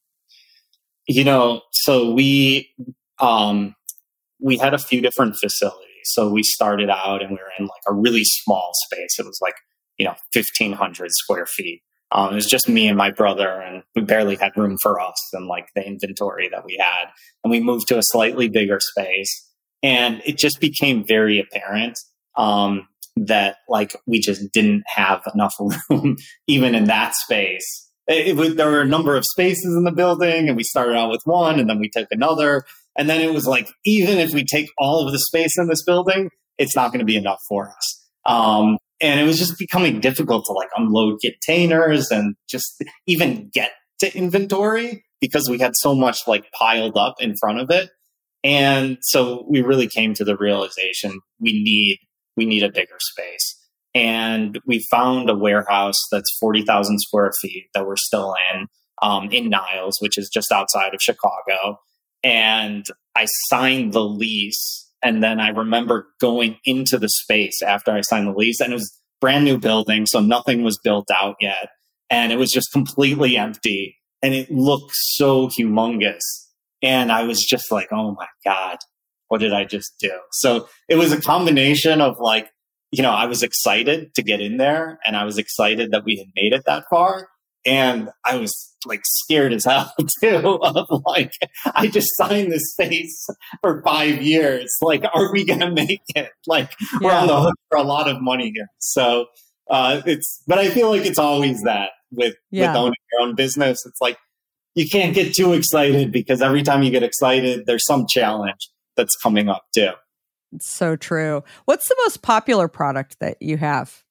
You 1.08 1.24
know, 1.24 1.62
so 1.72 2.14
we 2.14 2.74
um 3.20 3.76
we 4.40 4.58
had 4.58 4.74
a 4.74 4.80
few 4.80 5.02
different 5.02 5.36
facilities 5.36 5.91
so 6.04 6.30
we 6.30 6.44
started 6.44 6.90
out 6.90 7.22
and 7.22 7.32
we 7.32 7.38
were 7.38 7.52
in 7.60 7.66
like 7.66 7.82
a 7.88 7.94
really 7.94 8.24
small 8.24 8.72
space. 8.86 9.20
It 9.20 9.26
was 9.26 9.40
like, 9.42 9.56
you 9.98 10.06
know, 10.06 10.16
1500 10.34 11.12
square 11.12 11.46
feet. 11.46 11.82
Um, 12.12 12.34
it 12.34 12.36
was 12.36 12.46
just 12.46 12.68
me 12.68 12.88
and 12.88 12.98
my 12.98 13.10
brother, 13.10 13.62
and 13.62 13.84
we 13.96 14.02
barely 14.02 14.36
had 14.36 14.52
room 14.58 14.78
for 14.82 15.00
us 15.00 15.16
and 15.34 15.48
like 15.48 15.68
the 15.76 15.86
inventory 15.86 16.50
that 16.50 16.66
we 16.66 16.78
had. 16.78 17.08
And 17.44 17.52
we 17.52 17.62
moved 17.62 17.88
to 17.88 17.98
a 17.98 18.04
slightly 18.04 18.50
bigger 18.50 18.80
space, 18.82 19.50
and 19.82 20.22
it 20.26 20.38
just 20.38 20.60
became 20.60 21.06
very 21.08 21.40
apparent 21.40 21.98
um, 22.36 22.88
that 23.16 23.58
like 23.70 23.96
we 24.06 24.20
just 24.20 24.52
didn't 24.52 24.84
have 24.88 25.24
enough 25.34 25.56
room 25.90 26.18
even 26.48 26.76
in 26.76 26.86
that 26.86 27.16
space. 27.16 27.66
It, 28.08 28.38
it, 28.38 28.58
there 28.58 28.70
were 28.70 28.82
a 28.82 28.86
number 28.86 29.16
of 29.16 29.24
spaces 29.26 29.74
in 29.74 29.86
the 29.86 29.92
building, 29.92 30.50
and 30.50 30.58
we 30.58 30.64
started 30.64 30.98
out 30.98 31.12
with 31.12 31.22
one, 31.24 31.60
and 31.62 31.70
then 31.70 31.80
we 31.80 31.90
took 31.90 32.08
another, 32.12 32.66
and 32.98 33.10
then 33.10 33.22
it 33.22 33.34
was 33.34 33.46
like, 33.46 33.70
even 33.86 34.18
if 34.20 34.34
we 34.34 34.44
take 34.44 34.70
all 34.78 35.06
of 35.06 35.12
the 35.12 35.20
space 35.20 35.58
in 35.58 35.68
this 35.68 35.84
building, 35.84 36.30
it's 36.58 36.76
not 36.76 36.92
going 36.92 37.00
to 37.00 37.06
be 37.06 37.16
enough 37.16 37.40
for 37.48 37.70
us. 37.70 38.08
Um, 38.26 38.78
and 39.00 39.20
it 39.20 39.24
was 39.24 39.40
just 39.40 39.58
becoming 39.58 40.00
difficult 40.00 40.46
to 40.46 40.54
like 40.54 40.70
unload 40.78 41.20
containers 41.22 42.12
and 42.12 42.36
just 42.48 42.84
even 43.08 43.50
get 43.54 43.72
to 44.00 44.16
inventory 44.16 45.04
because 45.20 45.50
we 45.50 45.60
had 45.60 45.74
so 45.76 45.96
much 45.96 46.20
like 46.28 46.46
piled 46.52 46.98
up 46.98 47.16
in 47.20 47.36
front 47.40 47.60
of 47.60 47.70
it. 47.72 47.90
And 48.44 48.98
so 49.02 49.46
we 49.50 49.62
really 49.62 49.88
came 49.88 50.14
to 50.16 50.24
the 50.24 50.36
realization 50.36 51.20
we 51.40 51.64
need 51.64 52.00
we 52.38 52.46
need 52.46 52.64
a 52.64 52.72
bigger 52.72 52.98
space. 53.00 53.58
And 53.94 54.60
we 54.66 54.86
found 54.90 55.30
a 55.30 55.36
warehouse 55.36 56.00
that's 56.12 56.38
40,000 56.40 57.00
square 57.00 57.32
feet 57.42 57.68
that 57.74 57.86
we're 57.86 57.98
still 57.98 58.34
in, 58.54 58.68
um, 59.02 59.30
in 59.32 59.50
Niles, 59.50 59.98
which 60.00 60.18
is 60.18 60.30
just 60.30 60.50
outside 60.50 60.94
of 60.94 61.02
Chicago 61.02 61.80
and 62.24 62.86
I 63.16 63.26
signed 63.50 63.94
the 63.94 64.04
lease. 64.04 64.90
And 65.04 65.24
then 65.24 65.40
I 65.40 65.50
remember 65.50 66.08
going 66.20 66.58
into 66.64 67.00
the 67.00 67.10
space 67.10 67.62
after 67.64 67.92
I 67.92 68.02
signed 68.02 68.28
the 68.28 68.34
lease, 68.34 68.60
and 68.60 68.72
it 68.72 68.76
was 68.76 69.02
brand 69.20 69.46
new 69.46 69.58
building, 69.58 70.06
so 70.06 70.20
nothing 70.20 70.64
was 70.64 70.80
built 70.84 71.10
out 71.12 71.36
yet, 71.40 71.70
and 72.10 72.32
it 72.32 72.38
was 72.38 72.52
just 72.52 72.72
completely 72.74 73.38
empty, 73.38 73.98
and 74.22 74.34
it 74.34 74.52
looked 74.52 74.92
so 74.94 75.48
humongous. 75.48 76.22
And 76.84 77.12
I 77.12 77.24
was 77.24 77.40
just 77.40 77.72
like, 77.72 77.88
"Oh 77.92 78.12
my 78.12 78.28
god, 78.44 78.80
what 79.28 79.40
did 79.40 79.54
I 79.54 79.64
just 79.64 79.94
do?" 80.00 80.12
So 80.32 80.68
it 80.90 80.96
was 80.96 81.12
a 81.12 81.22
combination 81.22 82.02
of 82.02 82.20
like, 82.20 82.52
you 82.92 83.04
know, 83.04 83.12
I 83.12 83.26
was 83.26 83.44
excited 83.44 84.14
to 84.16 84.24
get 84.24 84.42
in 84.42 84.58
there, 84.58 85.00
and 85.06 85.16
I 85.16 85.24
was 85.24 85.38
excited 85.38 85.92
that 85.92 86.04
we 86.04 86.18
had 86.18 86.28
made 86.36 86.54
it 86.54 86.64
that 86.66 86.86
far, 86.90 87.30
and 87.66 88.10
I 88.26 88.38
was 88.38 88.76
like 88.86 89.02
scared 89.04 89.54
as 89.54 89.66
hell 89.66 89.94
too 90.22 90.60
of 90.62 90.88
like 91.06 91.32
I 91.76 91.88
just 91.88 92.08
signed 92.16 92.52
this 92.52 92.72
space 92.72 93.28
for 93.62 93.82
five 93.84 94.22
years. 94.22 94.72
Like, 94.82 95.04
are 95.14 95.32
we 95.32 95.46
gonna 95.46 95.72
make 95.72 96.02
it? 96.16 96.30
Like 96.48 96.72
yeah. 96.94 96.98
we're 97.02 97.12
on 97.12 97.28
the 97.28 97.42
hook 97.42 97.56
for 97.70 97.78
a 97.78 97.84
lot 97.84 98.10
of 98.10 98.22
money 98.22 98.52
here. 98.56 98.68
So 98.80 99.28
uh 99.70 100.02
it's 100.06 100.44
but 100.48 100.58
I 100.58 100.70
feel 100.70 100.90
like 100.90 101.06
it's 101.06 101.20
always 101.20 101.62
that 101.64 101.92
with 102.12 102.36
yeah. 102.50 102.70
with 102.70 102.78
owning 102.78 102.94
your 103.12 103.28
own 103.28 103.36
business. 103.36 103.86
It's 103.86 104.02
like 104.02 104.18
you 104.74 104.88
can't 104.90 105.14
get 105.14 105.36
too 105.36 105.54
excited 105.54 106.12
because 106.12 106.42
every 106.42 106.64
time 106.64 106.82
you 106.84 106.92
get 106.92 107.04
excited, 107.04 107.66
there's 107.66 107.86
some 107.86 108.08
challenge 108.08 108.70
that's 108.96 109.16
coming 109.18 109.50
up 109.50 109.64
too. 109.74 109.92
It's 110.54 110.70
so 110.70 110.96
true. 110.96 111.44
What's 111.66 111.88
the 111.88 111.96
most 112.04 112.22
popular 112.22 112.68
product 112.68 113.20
that 113.20 113.42
you 113.42 113.58
have? 113.58 114.04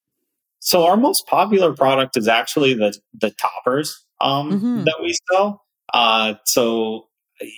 So 0.61 0.85
our 0.85 0.95
most 0.95 1.25
popular 1.27 1.73
product 1.73 2.15
is 2.15 2.27
actually 2.27 2.75
the 2.75 2.97
the 3.19 3.31
toppers 3.31 4.05
um, 4.21 4.51
mm-hmm. 4.51 4.83
that 4.85 4.97
we 5.01 5.15
sell. 5.29 5.63
Uh, 5.93 6.35
so 6.45 7.07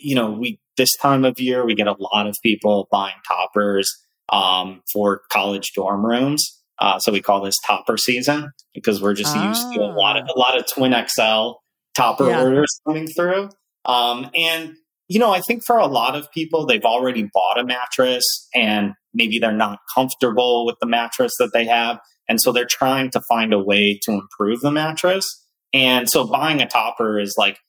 you 0.01 0.15
know, 0.15 0.31
we 0.31 0.59
this 0.77 0.95
time 0.97 1.25
of 1.25 1.39
year 1.39 1.65
we 1.65 1.75
get 1.75 1.87
a 1.87 1.95
lot 1.99 2.27
of 2.27 2.35
people 2.41 2.87
buying 2.91 3.15
toppers 3.27 3.93
um, 4.29 4.81
for 4.91 5.21
college 5.31 5.73
dorm 5.75 6.05
rooms. 6.05 6.61
Uh, 6.79 6.97
so 6.97 7.11
we 7.11 7.21
call 7.21 7.41
this 7.41 7.59
topper 7.67 7.97
season 7.97 8.51
because 8.73 9.01
we're 9.01 9.13
just 9.13 9.35
ah. 9.35 9.49
used 9.49 9.73
to 9.73 9.81
a 9.81 9.91
lot 9.93 10.17
of 10.17 10.27
a 10.33 10.39
lot 10.39 10.57
of 10.57 10.65
twin 10.73 10.93
XL 11.07 11.51
topper 11.95 12.29
yeah. 12.29 12.41
orders 12.41 12.79
coming 12.87 13.07
through. 13.07 13.49
Um, 13.85 14.29
and 14.33 14.75
you 15.09 15.19
know, 15.19 15.31
I 15.31 15.41
think 15.41 15.63
for 15.65 15.77
a 15.77 15.87
lot 15.87 16.15
of 16.15 16.31
people, 16.31 16.65
they've 16.65 16.85
already 16.85 17.29
bought 17.33 17.59
a 17.59 17.65
mattress 17.65 18.23
and 18.55 18.93
maybe 19.13 19.39
they're 19.39 19.51
not 19.51 19.79
comfortable 19.93 20.65
with 20.65 20.77
the 20.79 20.87
mattress 20.87 21.33
that 21.37 21.51
they 21.53 21.65
have 21.65 21.99
And 22.27 22.39
so 22.41 22.51
they're 22.51 22.65
trying 22.65 23.11
to 23.11 23.21
find 23.21 23.53
a 23.53 23.59
way 23.59 23.99
to 24.03 24.11
improve 24.11 24.61
the 24.61 24.71
mattress. 24.71 25.45
And 25.73 26.09
so 26.09 26.25
buying 26.25 26.61
a 26.61 26.67
topper 26.67 27.19
is 27.19 27.35
like 27.37 27.59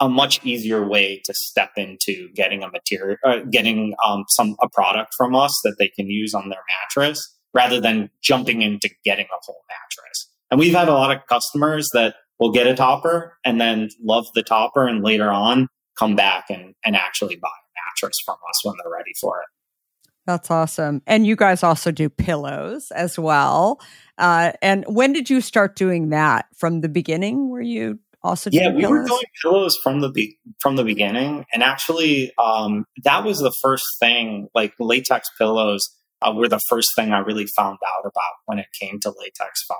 a 0.00 0.08
much 0.08 0.44
easier 0.44 0.86
way 0.86 1.20
to 1.24 1.34
step 1.34 1.72
into 1.76 2.28
getting 2.34 2.62
a 2.62 2.70
material, 2.70 3.16
uh, 3.24 3.40
getting 3.50 3.94
um, 4.06 4.24
some 4.28 4.54
a 4.62 4.68
product 4.68 5.14
from 5.16 5.34
us 5.34 5.58
that 5.64 5.76
they 5.78 5.88
can 5.88 6.08
use 6.08 6.34
on 6.34 6.48
their 6.48 6.62
mattress, 6.80 7.36
rather 7.54 7.80
than 7.80 8.10
jumping 8.22 8.62
into 8.62 8.88
getting 9.04 9.26
a 9.26 9.38
whole 9.42 9.62
mattress. 9.68 10.30
And 10.50 10.60
we've 10.60 10.74
had 10.74 10.88
a 10.88 10.92
lot 10.92 11.14
of 11.14 11.26
customers 11.26 11.88
that 11.94 12.14
will 12.38 12.52
get 12.52 12.66
a 12.66 12.74
topper 12.74 13.36
and 13.44 13.60
then 13.60 13.88
love 14.00 14.26
the 14.34 14.42
topper, 14.42 14.86
and 14.86 15.02
later 15.02 15.30
on 15.30 15.68
come 15.98 16.14
back 16.14 16.44
and 16.48 16.74
and 16.84 16.94
actually 16.94 17.36
buy 17.36 17.48
a 17.48 17.72
mattress 17.86 18.18
from 18.24 18.36
us 18.48 18.64
when 18.64 18.76
they're 18.82 18.92
ready 18.92 19.12
for 19.20 19.40
it. 19.40 19.48
That's 20.28 20.50
awesome. 20.50 21.00
And 21.06 21.26
you 21.26 21.36
guys 21.36 21.62
also 21.62 21.90
do 21.90 22.10
pillows 22.10 22.90
as 22.90 23.18
well. 23.18 23.80
Uh, 24.18 24.52
and 24.60 24.84
when 24.86 25.14
did 25.14 25.30
you 25.30 25.40
start 25.40 25.74
doing 25.74 26.10
that? 26.10 26.44
From 26.54 26.82
the 26.82 26.88
beginning, 26.90 27.48
were 27.48 27.62
you 27.62 27.98
also 28.22 28.50
yeah 28.52 28.68
we 28.68 28.82
pillows? 28.82 28.90
were 28.90 29.06
doing 29.06 29.22
pillows 29.42 29.78
from 29.82 30.00
the 30.00 30.10
be- 30.10 30.36
from 30.60 30.76
the 30.76 30.84
beginning 30.84 31.46
and 31.54 31.62
actually 31.62 32.30
um, 32.36 32.84
that 33.04 33.24
was 33.24 33.38
the 33.38 33.54
first 33.62 33.84
thing 34.00 34.48
like 34.54 34.74
latex 34.78 35.28
pillows 35.38 35.88
uh, 36.20 36.32
were 36.34 36.48
the 36.48 36.60
first 36.68 36.88
thing 36.96 37.12
i 37.12 37.20
really 37.20 37.46
found 37.46 37.78
out 37.86 38.00
about 38.00 38.32
when 38.46 38.58
it 38.58 38.66
came 38.78 38.98
to 38.98 39.08
latex 39.16 39.64
foam 39.68 39.78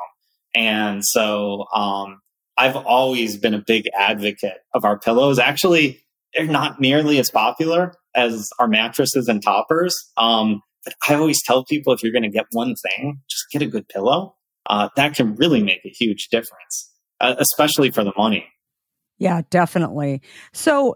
and 0.54 1.04
so 1.04 1.66
um, 1.74 2.20
i've 2.56 2.76
always 2.76 3.36
been 3.36 3.54
a 3.54 3.62
big 3.66 3.86
advocate 3.98 4.58
of 4.72 4.84
our 4.84 5.00
pillows 5.00 5.40
actually 5.40 6.00
they're 6.32 6.46
not 6.46 6.80
nearly 6.80 7.18
as 7.18 7.32
popular 7.32 7.92
as 8.18 8.48
our 8.58 8.68
mattresses 8.68 9.28
and 9.28 9.42
toppers 9.42 9.96
um, 10.16 10.60
but 10.84 10.94
i 11.08 11.14
always 11.14 11.42
tell 11.44 11.64
people 11.64 11.92
if 11.92 12.02
you're 12.02 12.12
going 12.12 12.22
to 12.22 12.28
get 12.28 12.46
one 12.52 12.74
thing 12.74 13.20
just 13.28 13.44
get 13.52 13.62
a 13.62 13.66
good 13.66 13.88
pillow 13.88 14.34
uh, 14.70 14.88
that 14.96 15.14
can 15.14 15.34
really 15.36 15.62
make 15.62 15.80
a 15.84 15.92
huge 15.98 16.28
difference 16.30 16.88
uh, 17.20 17.34
especially 17.38 17.90
for 17.90 18.04
the 18.04 18.12
money. 18.16 18.46
Yeah, 19.18 19.42
definitely. 19.50 20.22
So 20.52 20.94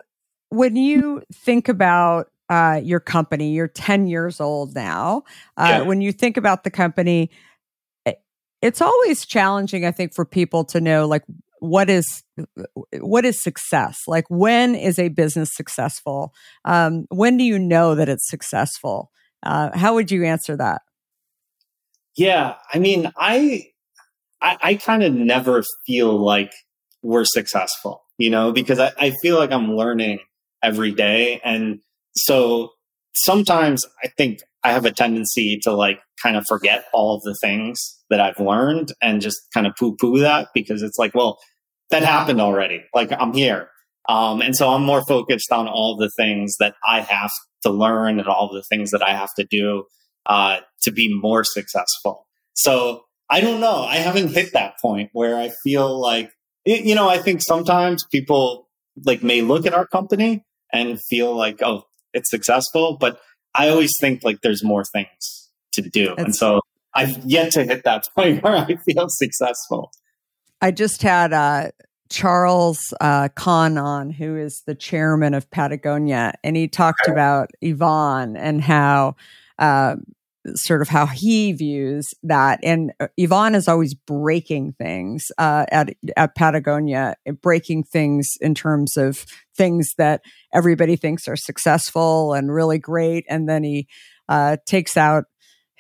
when 0.50 0.76
you 0.76 1.22
think 1.32 1.68
about 1.68 2.30
uh, 2.48 2.80
your 2.82 3.00
company, 3.00 3.52
you're 3.52 3.68
10 3.68 4.06
years 4.06 4.40
old 4.40 4.74
now. 4.74 5.24
Uh, 5.56 5.66
yeah. 5.68 5.82
When 5.82 6.00
you 6.00 6.12
think 6.12 6.36
about 6.36 6.64
the 6.64 6.70
company, 6.70 7.30
it's 8.60 8.80
always 8.80 9.26
challenging, 9.26 9.84
I 9.84 9.90
think, 9.90 10.14
for 10.14 10.24
people 10.24 10.64
to 10.66 10.80
know 10.80 11.08
like 11.08 11.24
what 11.62 11.88
is 11.88 12.22
what 12.98 13.24
is 13.24 13.42
success? 13.42 13.98
Like 14.06 14.24
when 14.28 14.74
is 14.74 14.98
a 14.98 15.08
business 15.08 15.50
successful? 15.52 16.32
Um, 16.64 17.06
when 17.10 17.36
do 17.36 17.44
you 17.44 17.58
know 17.58 17.94
that 17.94 18.08
it's 18.08 18.28
successful? 18.28 19.10
Uh, 19.44 19.70
how 19.76 19.94
would 19.94 20.10
you 20.10 20.24
answer 20.24 20.56
that? 20.56 20.82
Yeah 22.14 22.56
i 22.74 22.78
mean 22.78 23.10
i 23.16 23.64
I, 24.42 24.58
I 24.60 24.74
kind 24.74 25.02
of 25.02 25.14
never 25.14 25.62
feel 25.86 26.22
like 26.22 26.52
we're 27.02 27.24
successful, 27.24 28.02
you 28.18 28.28
know, 28.28 28.52
because 28.52 28.78
I, 28.78 28.90
I 28.98 29.12
feel 29.22 29.38
like 29.38 29.52
I'm 29.52 29.76
learning 29.76 30.18
every 30.62 30.92
day. 30.92 31.40
And 31.44 31.80
so 32.16 32.70
sometimes 33.14 33.86
I 34.02 34.08
think 34.08 34.40
I 34.64 34.72
have 34.72 34.84
a 34.84 34.90
tendency 34.90 35.58
to 35.62 35.72
like 35.72 36.00
kind 36.22 36.36
of 36.36 36.44
forget 36.48 36.84
all 36.92 37.16
of 37.16 37.22
the 37.22 37.36
things 37.40 37.78
that 38.10 38.20
I've 38.20 38.38
learned 38.38 38.92
and 39.00 39.20
just 39.20 39.38
kind 39.54 39.66
of 39.66 39.74
poo 39.78 39.96
poo 40.00 40.18
that 40.20 40.48
because 40.54 40.82
it's 40.82 40.98
like, 40.98 41.14
well, 41.14 41.38
that 41.92 42.02
happened 42.02 42.40
already. 42.40 42.84
Like 42.94 43.12
I'm 43.12 43.32
here. 43.32 43.68
Um, 44.08 44.42
and 44.42 44.56
so 44.56 44.68
I'm 44.68 44.82
more 44.82 45.04
focused 45.06 45.52
on 45.52 45.68
all 45.68 45.96
the 45.96 46.10
things 46.16 46.56
that 46.58 46.74
I 46.86 47.00
have 47.00 47.30
to 47.62 47.70
learn 47.70 48.18
and 48.18 48.28
all 48.28 48.52
the 48.52 48.64
things 48.64 48.90
that 48.90 49.02
I 49.02 49.10
have 49.10 49.32
to 49.34 49.44
do 49.44 49.84
uh, 50.26 50.58
to 50.82 50.90
be 50.90 51.14
more 51.14 51.44
successful. 51.44 52.26
So 52.54 53.04
I 53.30 53.40
don't 53.40 53.60
know. 53.60 53.84
I 53.84 53.96
haven't 53.96 54.34
hit 54.34 54.52
that 54.52 54.74
point 54.82 55.10
where 55.12 55.36
I 55.36 55.50
feel 55.62 56.00
like, 56.00 56.30
you 56.64 56.94
know, 56.94 57.08
I 57.08 57.18
think 57.18 57.42
sometimes 57.42 58.04
people 58.10 58.68
like 59.06 59.22
may 59.22 59.40
look 59.40 59.66
at 59.66 59.74
our 59.74 59.86
company 59.86 60.44
and 60.72 61.00
feel 61.08 61.34
like, 61.34 61.62
oh, 61.62 61.84
it's 62.12 62.30
successful, 62.30 62.96
but 62.98 63.20
I 63.54 63.68
always 63.68 63.92
think 64.00 64.24
like 64.24 64.40
there's 64.42 64.64
more 64.64 64.84
things 64.84 65.50
to 65.72 65.82
do. 65.82 66.08
That's, 66.08 66.22
and 66.22 66.36
so 66.36 66.60
I've 66.94 67.24
yet 67.24 67.52
to 67.52 67.64
hit 67.64 67.84
that 67.84 68.06
point 68.16 68.42
where 68.42 68.56
I 68.56 68.76
feel 68.76 69.06
successful. 69.08 69.92
I 70.62 70.70
just 70.70 71.02
had 71.02 71.32
uh, 71.32 71.72
Charles 72.08 72.94
uh, 73.00 73.28
Conn 73.34 73.76
on, 73.76 74.10
who 74.10 74.36
is 74.36 74.62
the 74.64 74.76
chairman 74.76 75.34
of 75.34 75.50
Patagonia, 75.50 76.34
and 76.44 76.56
he 76.56 76.68
talked 76.68 77.08
about 77.08 77.50
Yvon 77.60 78.36
and 78.38 78.62
how 78.62 79.16
uh, 79.58 79.96
sort 80.54 80.80
of 80.80 80.88
how 80.88 81.06
he 81.06 81.52
views 81.52 82.14
that. 82.22 82.60
And 82.62 82.92
uh, 83.00 83.08
Yvon 83.18 83.56
is 83.56 83.66
always 83.66 83.94
breaking 83.94 84.74
things 84.74 85.24
uh, 85.36 85.66
at 85.72 85.96
at 86.16 86.36
Patagonia, 86.36 87.16
breaking 87.42 87.82
things 87.82 88.30
in 88.40 88.54
terms 88.54 88.96
of 88.96 89.26
things 89.56 89.90
that 89.98 90.22
everybody 90.54 90.94
thinks 90.94 91.26
are 91.26 91.36
successful 91.36 92.34
and 92.34 92.54
really 92.54 92.78
great, 92.78 93.24
and 93.28 93.48
then 93.48 93.64
he 93.64 93.88
uh, 94.28 94.58
takes 94.64 94.96
out 94.96 95.24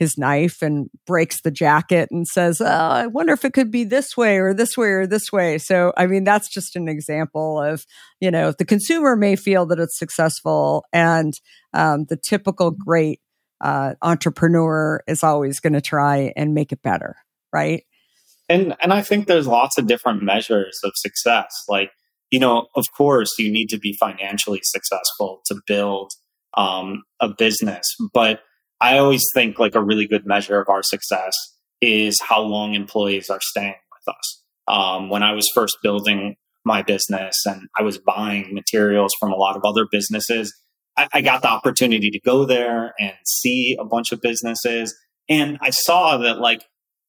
his 0.02 0.18
knife 0.18 0.62
and 0.62 0.90
breaks 1.06 1.40
the 1.42 1.50
jacket 1.52 2.08
and 2.10 2.26
says, 2.26 2.60
oh, 2.60 2.66
I 2.66 3.06
wonder 3.06 3.32
if 3.32 3.44
it 3.44 3.52
could 3.52 3.70
be 3.70 3.84
this 3.84 4.16
way 4.16 4.38
or 4.38 4.52
this 4.52 4.76
way 4.76 4.88
or 4.88 5.06
this 5.06 5.30
way. 5.32 5.58
So, 5.58 5.92
I 5.96 6.06
mean, 6.06 6.24
that's 6.24 6.48
just 6.48 6.74
an 6.74 6.88
example 6.88 7.62
of, 7.62 7.86
you 8.20 8.30
know, 8.30 8.52
the 8.52 8.64
consumer 8.64 9.14
may 9.14 9.36
feel 9.36 9.64
that 9.66 9.78
it's 9.78 9.96
successful 9.96 10.84
and 10.92 11.32
um, 11.72 12.06
the 12.08 12.16
typical 12.16 12.72
great 12.72 13.20
uh, 13.60 13.94
entrepreneur 14.02 15.04
is 15.06 15.22
always 15.22 15.60
going 15.60 15.74
to 15.74 15.80
try 15.80 16.32
and 16.36 16.52
make 16.52 16.72
it 16.72 16.82
better, 16.82 17.14
right? 17.52 17.84
And 18.48 18.74
and 18.82 18.92
I 18.92 19.02
think 19.02 19.28
there's 19.28 19.46
lots 19.46 19.78
of 19.78 19.86
different 19.86 20.22
measures 20.22 20.80
of 20.82 20.90
success. 20.96 21.64
Like 21.68 21.92
you 22.32 22.40
know, 22.40 22.66
of 22.74 22.86
course, 22.96 23.38
you 23.38 23.52
need 23.52 23.68
to 23.68 23.78
be 23.78 23.96
financially 24.00 24.60
successful 24.64 25.42
to 25.46 25.60
build 25.64 26.10
um, 26.56 27.04
a 27.20 27.28
business, 27.28 27.94
but 28.12 28.40
I 28.82 28.98
always 28.98 29.24
think 29.32 29.60
like 29.60 29.76
a 29.76 29.82
really 29.82 30.08
good 30.08 30.26
measure 30.26 30.60
of 30.60 30.68
our 30.68 30.82
success 30.82 31.36
is 31.80 32.20
how 32.20 32.40
long 32.40 32.74
employees 32.74 33.30
are 33.30 33.40
staying 33.40 33.76
with 33.92 34.14
us. 34.14 34.42
Um, 34.66 35.08
when 35.08 35.22
I 35.22 35.32
was 35.32 35.48
first 35.54 35.78
building 35.82 36.36
my 36.64 36.82
business 36.82 37.46
and 37.46 37.68
I 37.78 37.82
was 37.82 37.98
buying 37.98 38.52
materials 38.52 39.12
from 39.18 39.32
a 39.32 39.36
lot 39.36 39.56
of 39.56 39.62
other 39.64 39.86
businesses, 39.90 40.52
I, 40.96 41.08
I 41.14 41.20
got 41.20 41.42
the 41.42 41.48
opportunity 41.48 42.10
to 42.10 42.20
go 42.20 42.44
there 42.44 42.92
and 42.98 43.14
see 43.24 43.76
a 43.78 43.84
bunch 43.84 44.10
of 44.10 44.20
businesses. 44.20 44.94
And 45.28 45.58
I 45.60 45.70
saw 45.70 46.18
that, 46.18 46.38
like, 46.38 46.64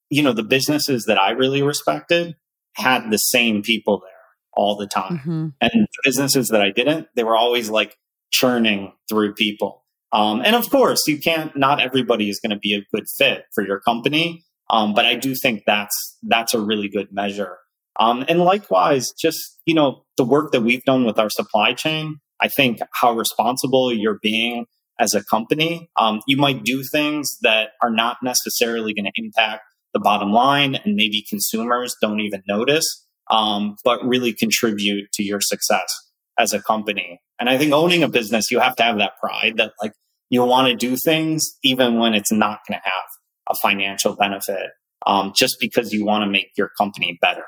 you 0.10 0.22
know, 0.22 0.34
the 0.34 0.44
businesses 0.44 1.06
that 1.08 1.20
I 1.20 1.32
really 1.32 1.64
respected 1.64 2.36
had 2.76 3.10
the 3.10 3.18
same 3.18 3.64
people 3.64 4.00
there 4.00 4.12
all 4.54 4.76
the 4.76 4.88
time. 4.88 5.18
Mm-hmm. 5.18 5.48
And 5.60 5.72
the 5.74 6.02
businesses 6.04 6.50
that 6.50 6.62
I 6.62 6.70
didn't, 6.70 7.08
they 7.16 7.24
were 7.24 7.36
always 7.36 7.70
like 7.70 7.98
churning 8.32 8.94
through 9.10 9.34
people. 9.34 9.83
Um, 10.14 10.42
and 10.46 10.56
of 10.56 10.70
course, 10.70 11.02
you 11.08 11.20
can't, 11.20 11.56
not 11.58 11.82
everybody 11.82 12.30
is 12.30 12.40
going 12.40 12.52
to 12.52 12.60
be 12.60 12.76
a 12.76 12.86
good 12.96 13.06
fit 13.18 13.46
for 13.54 13.66
your 13.66 13.80
company. 13.80 14.46
Um, 14.70 14.94
but 14.94 15.06
I 15.06 15.16
do 15.16 15.36
think 15.36 15.64
that's, 15.66 16.18
that's 16.24 16.54
a 16.54 16.62
really 16.62 16.88
good 16.88 17.12
measure. 17.12 17.58
Um, 18.00 18.24
and 18.28 18.40
likewise, 18.40 19.12
just, 19.20 19.60
you 19.66 19.74
know, 19.74 20.04
the 20.18 20.24
work 20.24 20.52
that 20.52 20.62
we've 20.62 20.84
done 20.84 21.06
with 21.06 21.20
our 21.20 21.30
supply 21.30 21.74
chain, 21.74 22.18
I 22.40 22.48
think 22.48 22.80
how 22.94 23.14
responsible 23.14 23.94
you're 23.94 24.20
being 24.22 24.66
as 25.00 25.14
a 25.14 25.24
company. 25.24 25.90
Um, 26.00 26.22
you 26.28 26.38
might 26.38 26.64
do 26.64 26.84
things 26.84 27.30
that 27.42 27.70
are 27.82 27.92
not 27.92 28.18
necessarily 28.24 28.94
going 28.94 29.06
to 29.06 29.12
impact 29.16 29.62
the 29.94 30.00
bottom 30.00 30.32
line, 30.32 30.76
and 30.76 30.96
maybe 30.96 31.24
consumers 31.30 31.96
don't 32.02 32.20
even 32.20 32.42
notice, 32.48 33.06
um, 33.30 33.76
but 33.84 34.04
really 34.04 34.34
contribute 34.34 35.12
to 35.14 35.24
your 35.24 35.40
success 35.42 35.88
as 36.38 36.52
a 36.54 36.62
company. 36.62 37.20
And 37.40 37.50
I 37.50 37.58
think 37.58 37.74
owning 37.74 38.04
a 38.04 38.08
business, 38.08 38.52
you 38.52 38.60
have 38.60 38.76
to 38.78 38.84
have 38.84 38.98
that 38.98 39.18
pride 39.20 39.58
that 39.58 39.74
like 39.82 39.94
you 40.30 40.44
want 40.44 40.68
to 40.68 40.76
do 40.76 40.96
things 40.96 41.58
even 41.64 42.00
when 42.00 42.14
it's 42.14 42.32
not 42.32 42.60
going 42.68 42.80
to 42.80 42.90
have 42.90 43.06
a 43.50 43.56
financial 43.62 44.16
benefit, 44.16 44.72
um, 45.06 45.34
just 45.36 45.58
because 45.60 45.92
you 45.92 46.06
want 46.06 46.24
to 46.24 46.30
make 46.30 46.52
your 46.58 46.70
company 46.78 47.18
better. 47.22 47.46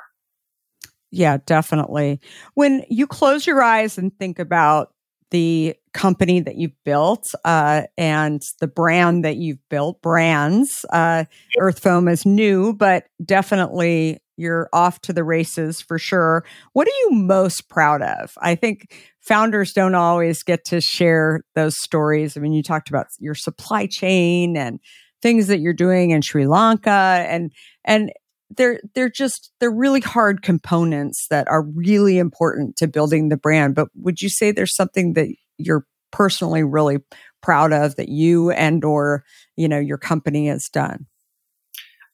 Yeah, 1.11 1.37
definitely. 1.45 2.19
When 2.55 2.83
you 2.89 3.07
close 3.07 3.47
your 3.47 3.61
eyes 3.61 3.97
and 3.97 4.11
think 4.17 4.37
about 4.37 4.93
the 5.31 5.75
company 5.93 6.41
that 6.41 6.55
you've 6.55 6.83
built 6.83 7.25
uh, 7.43 7.83
and 7.97 8.41
the 8.59 8.67
brand 8.67 9.25
that 9.25 9.37
you've 9.37 9.67
built, 9.69 10.01
brands, 10.01 10.85
uh, 10.91 11.25
Earthfoam 11.57 12.07
is 12.07 12.25
new, 12.25 12.73
but 12.73 13.05
definitely 13.23 14.19
you're 14.37 14.69
off 14.73 15.01
to 15.01 15.13
the 15.13 15.23
races 15.23 15.81
for 15.81 15.97
sure. 15.97 16.45
What 16.73 16.87
are 16.87 16.99
you 17.01 17.11
most 17.11 17.69
proud 17.69 18.01
of? 18.01 18.33
I 18.39 18.55
think 18.55 18.93
founders 19.21 19.73
don't 19.73 19.95
always 19.95 20.43
get 20.43 20.65
to 20.65 20.81
share 20.81 21.41
those 21.55 21.75
stories. 21.79 22.35
I 22.35 22.39
mean, 22.39 22.53
you 22.53 22.63
talked 22.63 22.89
about 22.89 23.07
your 23.19 23.35
supply 23.35 23.87
chain 23.87 24.57
and 24.57 24.79
things 25.21 25.47
that 25.47 25.59
you're 25.59 25.73
doing 25.73 26.11
in 26.11 26.21
Sri 26.21 26.47
Lanka 26.47 27.25
and 27.27 27.51
and 27.83 28.11
they're 28.55 28.79
they're 28.93 29.09
just 29.09 29.51
they're 29.59 29.71
really 29.71 30.01
hard 30.01 30.41
components 30.43 31.27
that 31.29 31.47
are 31.47 31.63
really 31.63 32.17
important 32.17 32.77
to 32.77 32.87
building 32.87 33.29
the 33.29 33.37
brand 33.37 33.73
but 33.73 33.87
would 33.95 34.21
you 34.21 34.29
say 34.29 34.51
there's 34.51 34.75
something 34.75 35.13
that 35.13 35.27
you're 35.57 35.85
personally 36.11 36.63
really 36.63 36.99
proud 37.41 37.73
of 37.73 37.95
that 37.95 38.09
you 38.09 38.51
and 38.51 38.85
or 38.85 39.23
you 39.55 39.67
know 39.67 39.79
your 39.79 39.97
company 39.97 40.47
has 40.47 40.69
done 40.69 41.05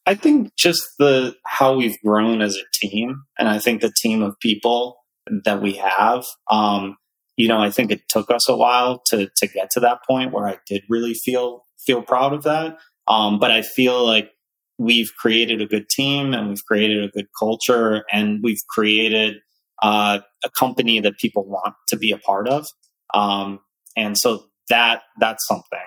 I 0.05 0.15
think 0.15 0.55
just 0.55 0.83
the 0.97 1.35
how 1.45 1.75
we've 1.75 1.97
grown 2.03 2.41
as 2.41 2.55
a 2.55 2.87
team, 2.87 3.23
and 3.37 3.47
I 3.47 3.59
think 3.59 3.81
the 3.81 3.93
team 4.01 4.21
of 4.21 4.39
people 4.39 4.97
that 5.45 5.61
we 5.61 5.73
have. 5.73 6.25
Um, 6.49 6.97
you 7.37 7.47
know, 7.47 7.59
I 7.59 7.69
think 7.69 7.91
it 7.91 8.01
took 8.09 8.29
us 8.29 8.49
a 8.49 8.55
while 8.55 9.01
to 9.07 9.29
to 9.37 9.47
get 9.47 9.71
to 9.71 9.79
that 9.81 9.99
point 10.07 10.31
where 10.31 10.47
I 10.47 10.57
did 10.67 10.83
really 10.89 11.13
feel 11.13 11.63
feel 11.85 12.01
proud 12.01 12.33
of 12.33 12.43
that. 12.43 12.77
Um, 13.07 13.39
but 13.39 13.51
I 13.51 13.61
feel 13.61 14.05
like 14.05 14.31
we've 14.77 15.11
created 15.17 15.61
a 15.61 15.65
good 15.65 15.89
team 15.89 16.33
and 16.33 16.49
we've 16.49 16.65
created 16.65 17.03
a 17.03 17.07
good 17.09 17.27
culture 17.37 18.03
and 18.11 18.39
we've 18.43 18.61
created 18.69 19.37
uh, 19.81 20.19
a 20.43 20.49
company 20.49 20.99
that 20.99 21.17
people 21.17 21.45
want 21.45 21.75
to 21.87 21.97
be 21.97 22.11
a 22.11 22.17
part 22.17 22.47
of. 22.47 22.67
Um, 23.13 23.59
and 23.95 24.17
so 24.17 24.45
that 24.69 25.03
that's 25.19 25.45
something 25.47 25.79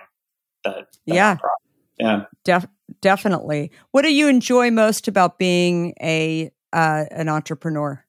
that, 0.65 0.87
that 1.07 1.15
yeah, 1.15 1.37
yeah, 1.99 2.25
Def- 2.45 2.67
definitely. 3.01 3.71
What 3.91 4.03
do 4.03 4.13
you 4.13 4.29
enjoy 4.29 4.71
most 4.71 5.09
about 5.09 5.39
being 5.39 5.95
a 6.01 6.51
uh, 6.73 7.05
an 7.11 7.29
entrepreneur? 7.29 8.05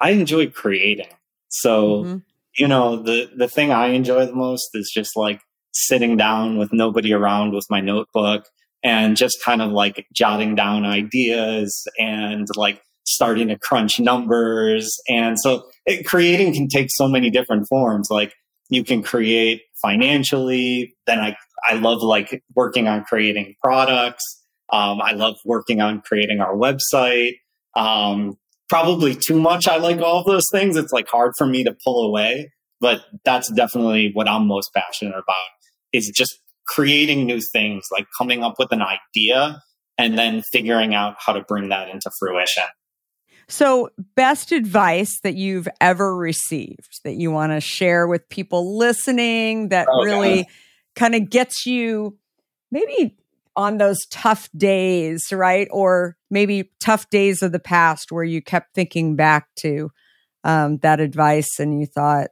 I 0.00 0.10
enjoy 0.10 0.50
creating. 0.50 1.08
So 1.48 2.04
mm-hmm. 2.04 2.16
you 2.58 2.68
know 2.68 3.02
the 3.02 3.30
the 3.36 3.48
thing 3.48 3.70
I 3.70 3.88
enjoy 3.88 4.26
the 4.26 4.34
most 4.34 4.70
is 4.74 4.90
just 4.92 5.16
like 5.16 5.40
sitting 5.72 6.16
down 6.16 6.58
with 6.58 6.72
nobody 6.72 7.12
around 7.12 7.52
with 7.52 7.66
my 7.70 7.80
notebook 7.80 8.46
and 8.82 9.16
just 9.16 9.42
kind 9.42 9.62
of 9.62 9.70
like 9.70 10.06
jotting 10.12 10.54
down 10.54 10.84
ideas 10.84 11.86
and 11.98 12.46
like 12.56 12.82
starting 13.06 13.48
to 13.48 13.58
crunch 13.58 14.00
numbers. 14.00 14.96
And 15.08 15.38
so 15.38 15.64
it, 15.86 16.06
creating 16.06 16.54
can 16.54 16.68
take 16.68 16.90
so 16.90 17.08
many 17.08 17.30
different 17.30 17.66
forms. 17.68 18.08
Like 18.10 18.32
you 18.68 18.84
can 18.84 19.02
create 19.02 19.62
financially. 19.82 20.94
Then 21.06 21.18
I, 21.18 21.36
I 21.66 21.74
love 21.74 22.02
like 22.02 22.42
working 22.54 22.88
on 22.88 23.04
creating 23.04 23.54
products. 23.62 24.24
Um, 24.72 25.00
I 25.00 25.12
love 25.12 25.36
working 25.44 25.80
on 25.80 26.00
creating 26.00 26.40
our 26.40 26.54
website. 26.54 27.34
Um, 27.74 28.36
probably 28.68 29.14
too 29.14 29.38
much. 29.40 29.68
I 29.68 29.76
like 29.76 30.00
all 30.00 30.20
of 30.20 30.26
those 30.26 30.46
things. 30.52 30.76
It's 30.76 30.92
like 30.92 31.08
hard 31.08 31.32
for 31.36 31.46
me 31.46 31.64
to 31.64 31.76
pull 31.84 32.06
away, 32.06 32.52
but 32.80 33.04
that's 33.24 33.50
definitely 33.52 34.10
what 34.12 34.28
I'm 34.28 34.46
most 34.46 34.70
passionate 34.72 35.10
about 35.10 35.34
is 35.92 36.08
just 36.14 36.40
creating 36.66 37.26
new 37.26 37.40
things, 37.52 37.84
like 37.90 38.06
coming 38.16 38.44
up 38.44 38.54
with 38.58 38.70
an 38.72 38.82
idea 38.82 39.60
and 39.98 40.16
then 40.16 40.42
figuring 40.52 40.94
out 40.94 41.16
how 41.18 41.32
to 41.32 41.42
bring 41.42 41.68
that 41.70 41.88
into 41.88 42.10
fruition. 42.18 42.64
So, 43.48 43.90
best 44.14 44.52
advice 44.52 45.18
that 45.24 45.34
you've 45.34 45.66
ever 45.80 46.16
received 46.16 47.00
that 47.02 47.16
you 47.16 47.32
want 47.32 47.50
to 47.50 47.60
share 47.60 48.06
with 48.06 48.28
people 48.28 48.78
listening 48.78 49.70
that 49.70 49.88
oh, 49.90 50.04
really 50.04 50.46
kind 51.00 51.14
of 51.14 51.30
gets 51.30 51.64
you 51.64 52.18
maybe 52.70 53.16
on 53.56 53.78
those 53.78 54.04
tough 54.10 54.50
days, 54.54 55.32
right? 55.32 55.66
Or 55.70 56.18
maybe 56.30 56.70
tough 56.78 57.08
days 57.08 57.42
of 57.42 57.52
the 57.52 57.58
past 57.58 58.12
where 58.12 58.22
you 58.22 58.42
kept 58.42 58.74
thinking 58.74 59.16
back 59.16 59.48
to 59.60 59.90
um, 60.44 60.76
that 60.78 61.00
advice 61.00 61.58
and 61.58 61.80
you 61.80 61.86
thought, 61.86 62.28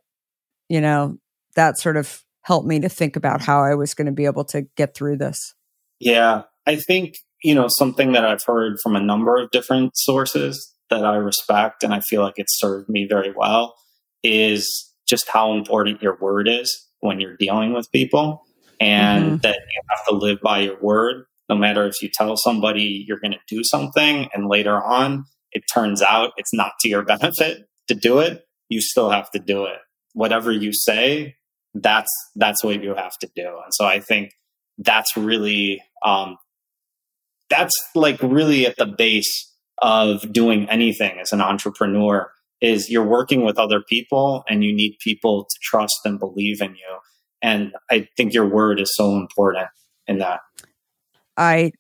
you 0.69 0.83
know, 0.83 1.17
that 1.55 1.79
sort 1.79 1.97
of 1.97 2.23
helped 2.43 2.67
me 2.67 2.79
to 2.81 2.91
think 2.91 3.17
about 3.17 3.41
how 3.41 3.63
I 3.63 3.75
was 3.75 3.95
going 3.95 4.07
to 4.07 4.13
be 4.13 4.27
able 4.27 4.45
to 4.47 4.63
get 4.77 4.95
through 4.95 5.17
this. 5.17 5.55
Yeah, 5.99 6.43
I 6.67 6.77
think, 6.77 7.15
you 7.43 7.55
know, 7.55 7.69
something 7.71 8.13
that 8.13 8.27
I've 8.27 8.45
heard 8.45 8.77
from 8.83 8.97
a 8.97 9.01
number 9.01 9.39
of 9.39 9.51
different 9.51 9.93
sources 9.97 10.75
that 10.91 11.07
I 11.07 11.17
respect 11.17 11.83
and 11.83 11.95
I 11.95 12.01
feel 12.01 12.21
like 12.21 12.39
it 12.39 12.49
served 12.51 12.91
me 12.91 13.07
very 13.09 13.33
well 13.35 13.77
is 14.23 14.93
just 15.07 15.31
how 15.31 15.55
important 15.55 16.03
your 16.03 16.19
word 16.21 16.49
is 16.49 16.87
when 17.01 17.19
you're 17.19 17.37
dealing 17.37 17.73
with 17.73 17.91
people 17.93 18.45
and 18.81 19.25
mm-hmm. 19.25 19.37
that 19.39 19.57
you 19.57 19.83
have 19.91 20.05
to 20.07 20.15
live 20.15 20.39
by 20.43 20.61
your 20.61 20.81
word 20.81 21.25
no 21.49 21.57
matter 21.57 21.87
if 21.87 21.95
you 22.03 22.09
tell 22.13 22.37
somebody 22.37 23.05
you're 23.07 23.21
going 23.21 23.33
to 23.33 23.39
do 23.49 23.63
something 23.65 24.29
and 24.33 24.49
later 24.49 24.83
on 24.83 25.25
it 25.53 25.63
turns 25.73 26.03
out 26.03 26.33
it's 26.37 26.55
not 26.55 26.73
to 26.81 26.89
your 26.89 27.03
benefit 27.05 27.69
to 27.87 27.95
do 27.95 28.19
it 28.19 28.45
you 28.69 28.81
still 28.81 29.11
have 29.11 29.31
to 29.31 29.39
do 29.39 29.65
it 29.65 29.79
whatever 30.15 30.53
you 30.53 30.73
say 30.73 31.35
that's 31.75 32.11
that's 32.37 32.65
what 32.65 32.83
you 32.83 32.95
have 32.95 33.17
to 33.19 33.29
do 33.35 33.47
and 33.65 33.73
so 33.73 33.85
i 33.85 34.01
think 34.01 34.33
that's 34.79 35.17
really 35.17 35.83
um 36.05 36.37
that's 37.51 37.75
like 37.95 38.21
really 38.23 38.67
at 38.67 38.77
the 38.77 38.87
base 38.87 39.53
of 39.81 40.33
doing 40.33 40.69
anything 40.69 41.19
as 41.21 41.33
an 41.33 41.41
entrepreneur 41.41 42.31
is 42.61 42.91
you're 42.91 43.07
working 43.07 43.45
with 43.45 43.59
other 43.59 43.81
people 43.81 44.45
and 44.49 44.65
you 44.65 44.73
need 44.73 44.97
people 45.01 45.45
to 45.45 45.57
trust 45.63 45.99
and 46.05 46.19
believe 46.19 46.61
in 46.61 46.71
you. 46.71 46.99
And 47.43 47.73
I 47.91 48.09
think 48.17 48.35
your 48.35 48.47
word 48.47 48.81
is 48.81 48.95
so 48.95 49.17
important 49.17 49.69
in 50.07 50.19
that. 50.19 50.41
I 51.37 51.73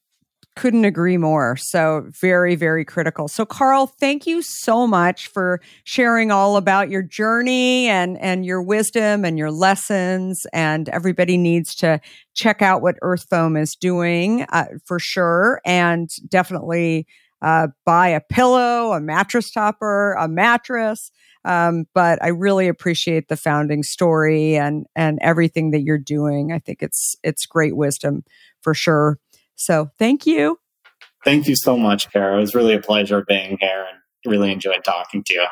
couldn't 0.58 0.84
agree 0.84 1.16
more. 1.16 1.56
So, 1.56 2.08
very, 2.20 2.56
very 2.56 2.84
critical. 2.84 3.28
So, 3.28 3.46
Karl, 3.46 3.86
thank 3.86 4.26
you 4.26 4.42
so 4.42 4.88
much 4.88 5.28
for 5.28 5.60
sharing 5.84 6.32
all 6.32 6.56
about 6.56 6.90
your 6.90 7.02
journey 7.02 7.86
and, 7.86 8.18
and 8.18 8.44
your 8.44 8.60
wisdom 8.60 9.24
and 9.24 9.38
your 9.38 9.52
lessons. 9.52 10.44
And 10.52 10.88
everybody 10.88 11.36
needs 11.36 11.76
to 11.76 12.00
check 12.34 12.60
out 12.60 12.82
what 12.82 12.96
Earthfoam 13.02 13.56
is 13.56 13.76
doing 13.76 14.46
uh, 14.48 14.64
for 14.84 14.98
sure. 14.98 15.60
And 15.64 16.10
definitely 16.28 17.06
uh, 17.42 17.68
buy 17.85 18.09
a 18.09 18.20
pillow, 18.20 18.92
a 18.92 19.01
mattress 19.01 19.51
topper, 19.51 20.12
a 20.14 20.29
mattress. 20.29 21.11
Um, 21.44 21.87
but 21.94 22.22
I 22.22 22.29
really 22.29 22.68
appreciate 22.68 23.29
the 23.29 23.37
founding 23.37 23.83
story 23.83 24.57
and 24.57 24.87
and 24.96 25.18
everything 25.22 25.70
that 25.70 25.83
you're 25.83 25.98
doing. 25.98 26.53
I 26.53 26.59
think 26.59 26.83
it's 26.83 27.16
it's 27.22 27.46
great 27.46 27.77
wisdom 27.77 28.24
for 28.61 28.74
sure. 28.74 29.18
So 29.55 29.90
thank 29.98 30.27
you. 30.27 30.59
Thank 31.24 31.48
you 31.48 31.57
so 31.57 31.77
much, 31.77 32.11
Kara. 32.12 32.37
It 32.37 32.40
was 32.40 32.55
really 32.55 32.74
a 32.74 32.81
pleasure 32.81 33.24
being 33.27 33.59
here 33.61 33.87
and 33.88 33.98
really 34.33 34.53
enjoyed 34.53 34.85
talking 34.85 35.22
to 35.24 35.35
you. 35.35 35.46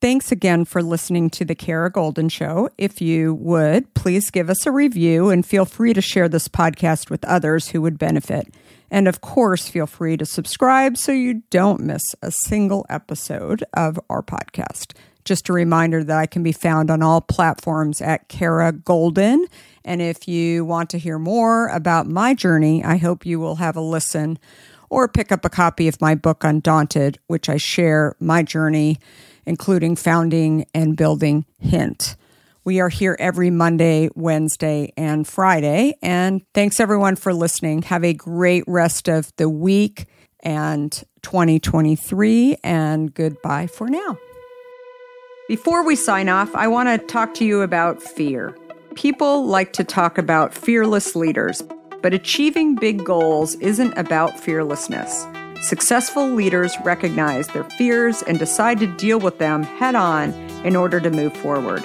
Thanks 0.00 0.32
again 0.32 0.64
for 0.64 0.82
listening 0.82 1.30
to 1.30 1.44
the 1.44 1.54
Kara 1.54 1.90
Goldin 1.90 2.30
Show. 2.30 2.68
If 2.76 3.00
you 3.00 3.34
would, 3.34 3.94
please 3.94 4.30
give 4.30 4.50
us 4.50 4.66
a 4.66 4.72
review 4.72 5.30
and 5.30 5.46
feel 5.46 5.64
free 5.64 5.92
to 5.94 6.00
share 6.00 6.28
this 6.28 6.48
podcast 6.48 7.08
with 7.08 7.24
others 7.24 7.68
who 7.68 7.80
would 7.82 7.98
benefit. 7.98 8.52
And 8.92 9.08
of 9.08 9.22
course, 9.22 9.68
feel 9.68 9.86
free 9.86 10.18
to 10.18 10.26
subscribe 10.26 10.98
so 10.98 11.12
you 11.12 11.42
don't 11.48 11.80
miss 11.80 12.02
a 12.20 12.30
single 12.30 12.84
episode 12.90 13.64
of 13.72 13.98
our 14.10 14.22
podcast. 14.22 14.92
Just 15.24 15.48
a 15.48 15.54
reminder 15.54 16.04
that 16.04 16.18
I 16.18 16.26
can 16.26 16.42
be 16.42 16.52
found 16.52 16.90
on 16.90 17.02
all 17.02 17.22
platforms 17.22 18.02
at 18.02 18.28
Kara 18.28 18.70
Goldin. 18.70 19.46
And 19.82 20.02
if 20.02 20.28
you 20.28 20.66
want 20.66 20.90
to 20.90 20.98
hear 20.98 21.18
more 21.18 21.68
about 21.68 22.06
my 22.06 22.34
journey, 22.34 22.84
I 22.84 22.98
hope 22.98 23.24
you 23.24 23.40
will 23.40 23.56
have 23.56 23.76
a 23.76 23.80
listen 23.80 24.38
or 24.90 25.08
pick 25.08 25.32
up 25.32 25.46
a 25.46 25.50
copy 25.50 25.88
of 25.88 25.98
my 26.02 26.14
book, 26.14 26.44
Undaunted, 26.44 27.18
which 27.28 27.48
I 27.48 27.56
share 27.56 28.14
my 28.20 28.42
journey, 28.42 28.98
including 29.46 29.96
founding 29.96 30.66
and 30.74 30.98
building 30.98 31.46
Hint. 31.58 32.14
We 32.64 32.78
are 32.78 32.88
here 32.88 33.16
every 33.18 33.50
Monday, 33.50 34.08
Wednesday, 34.14 34.92
and 34.96 35.26
Friday. 35.26 35.94
And 36.00 36.42
thanks 36.54 36.78
everyone 36.78 37.16
for 37.16 37.34
listening. 37.34 37.82
Have 37.82 38.04
a 38.04 38.14
great 38.14 38.62
rest 38.68 39.08
of 39.08 39.32
the 39.36 39.48
week 39.48 40.06
and 40.44 40.92
2023, 41.22 42.56
and 42.62 43.12
goodbye 43.12 43.66
for 43.66 43.88
now. 43.88 44.16
Before 45.48 45.84
we 45.84 45.96
sign 45.96 46.28
off, 46.28 46.54
I 46.54 46.68
want 46.68 46.88
to 46.88 47.04
talk 47.06 47.34
to 47.34 47.44
you 47.44 47.62
about 47.62 48.00
fear. 48.00 48.56
People 48.94 49.44
like 49.46 49.72
to 49.74 49.84
talk 49.84 50.16
about 50.16 50.54
fearless 50.54 51.16
leaders, 51.16 51.62
but 52.00 52.14
achieving 52.14 52.76
big 52.76 53.04
goals 53.04 53.56
isn't 53.56 53.96
about 53.98 54.38
fearlessness. 54.38 55.26
Successful 55.62 56.28
leaders 56.28 56.76
recognize 56.84 57.48
their 57.48 57.64
fears 57.70 58.22
and 58.22 58.38
decide 58.38 58.78
to 58.80 58.86
deal 58.96 59.18
with 59.18 59.38
them 59.38 59.62
head 59.62 59.94
on 59.94 60.32
in 60.64 60.76
order 60.76 61.00
to 61.00 61.10
move 61.10 61.36
forward. 61.36 61.84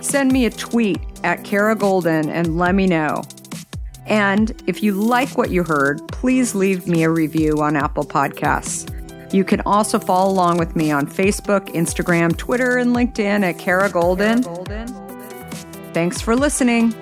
Send 0.00 0.32
me 0.32 0.46
a 0.46 0.50
tweet 0.50 1.00
at 1.24 1.44
Kara 1.44 1.76
Goldin 1.76 2.28
and 2.28 2.56
let 2.58 2.74
me 2.74 2.86
know. 2.86 3.22
And 4.06 4.60
if 4.66 4.82
you 4.82 4.94
like 4.94 5.38
what 5.38 5.50
you 5.50 5.62
heard, 5.62 6.00
please 6.08 6.54
leave 6.54 6.86
me 6.88 7.04
a 7.04 7.10
review 7.10 7.60
on 7.60 7.76
Apple 7.76 8.04
Podcasts. 8.04 8.92
You 9.32 9.44
can 9.44 9.60
also 9.60 9.98
follow 9.98 10.32
along 10.32 10.58
with 10.58 10.74
me 10.74 10.90
on 10.90 11.06
Facebook, 11.06 11.68
Instagram, 11.68 12.36
Twitter, 12.36 12.78
and 12.78 12.96
LinkedIn 12.96 13.44
at 13.44 13.58
Kara 13.58 13.88
Goldin. 13.88 14.42
Thanks 15.92 16.20
for 16.20 16.34
listening. 16.34 16.92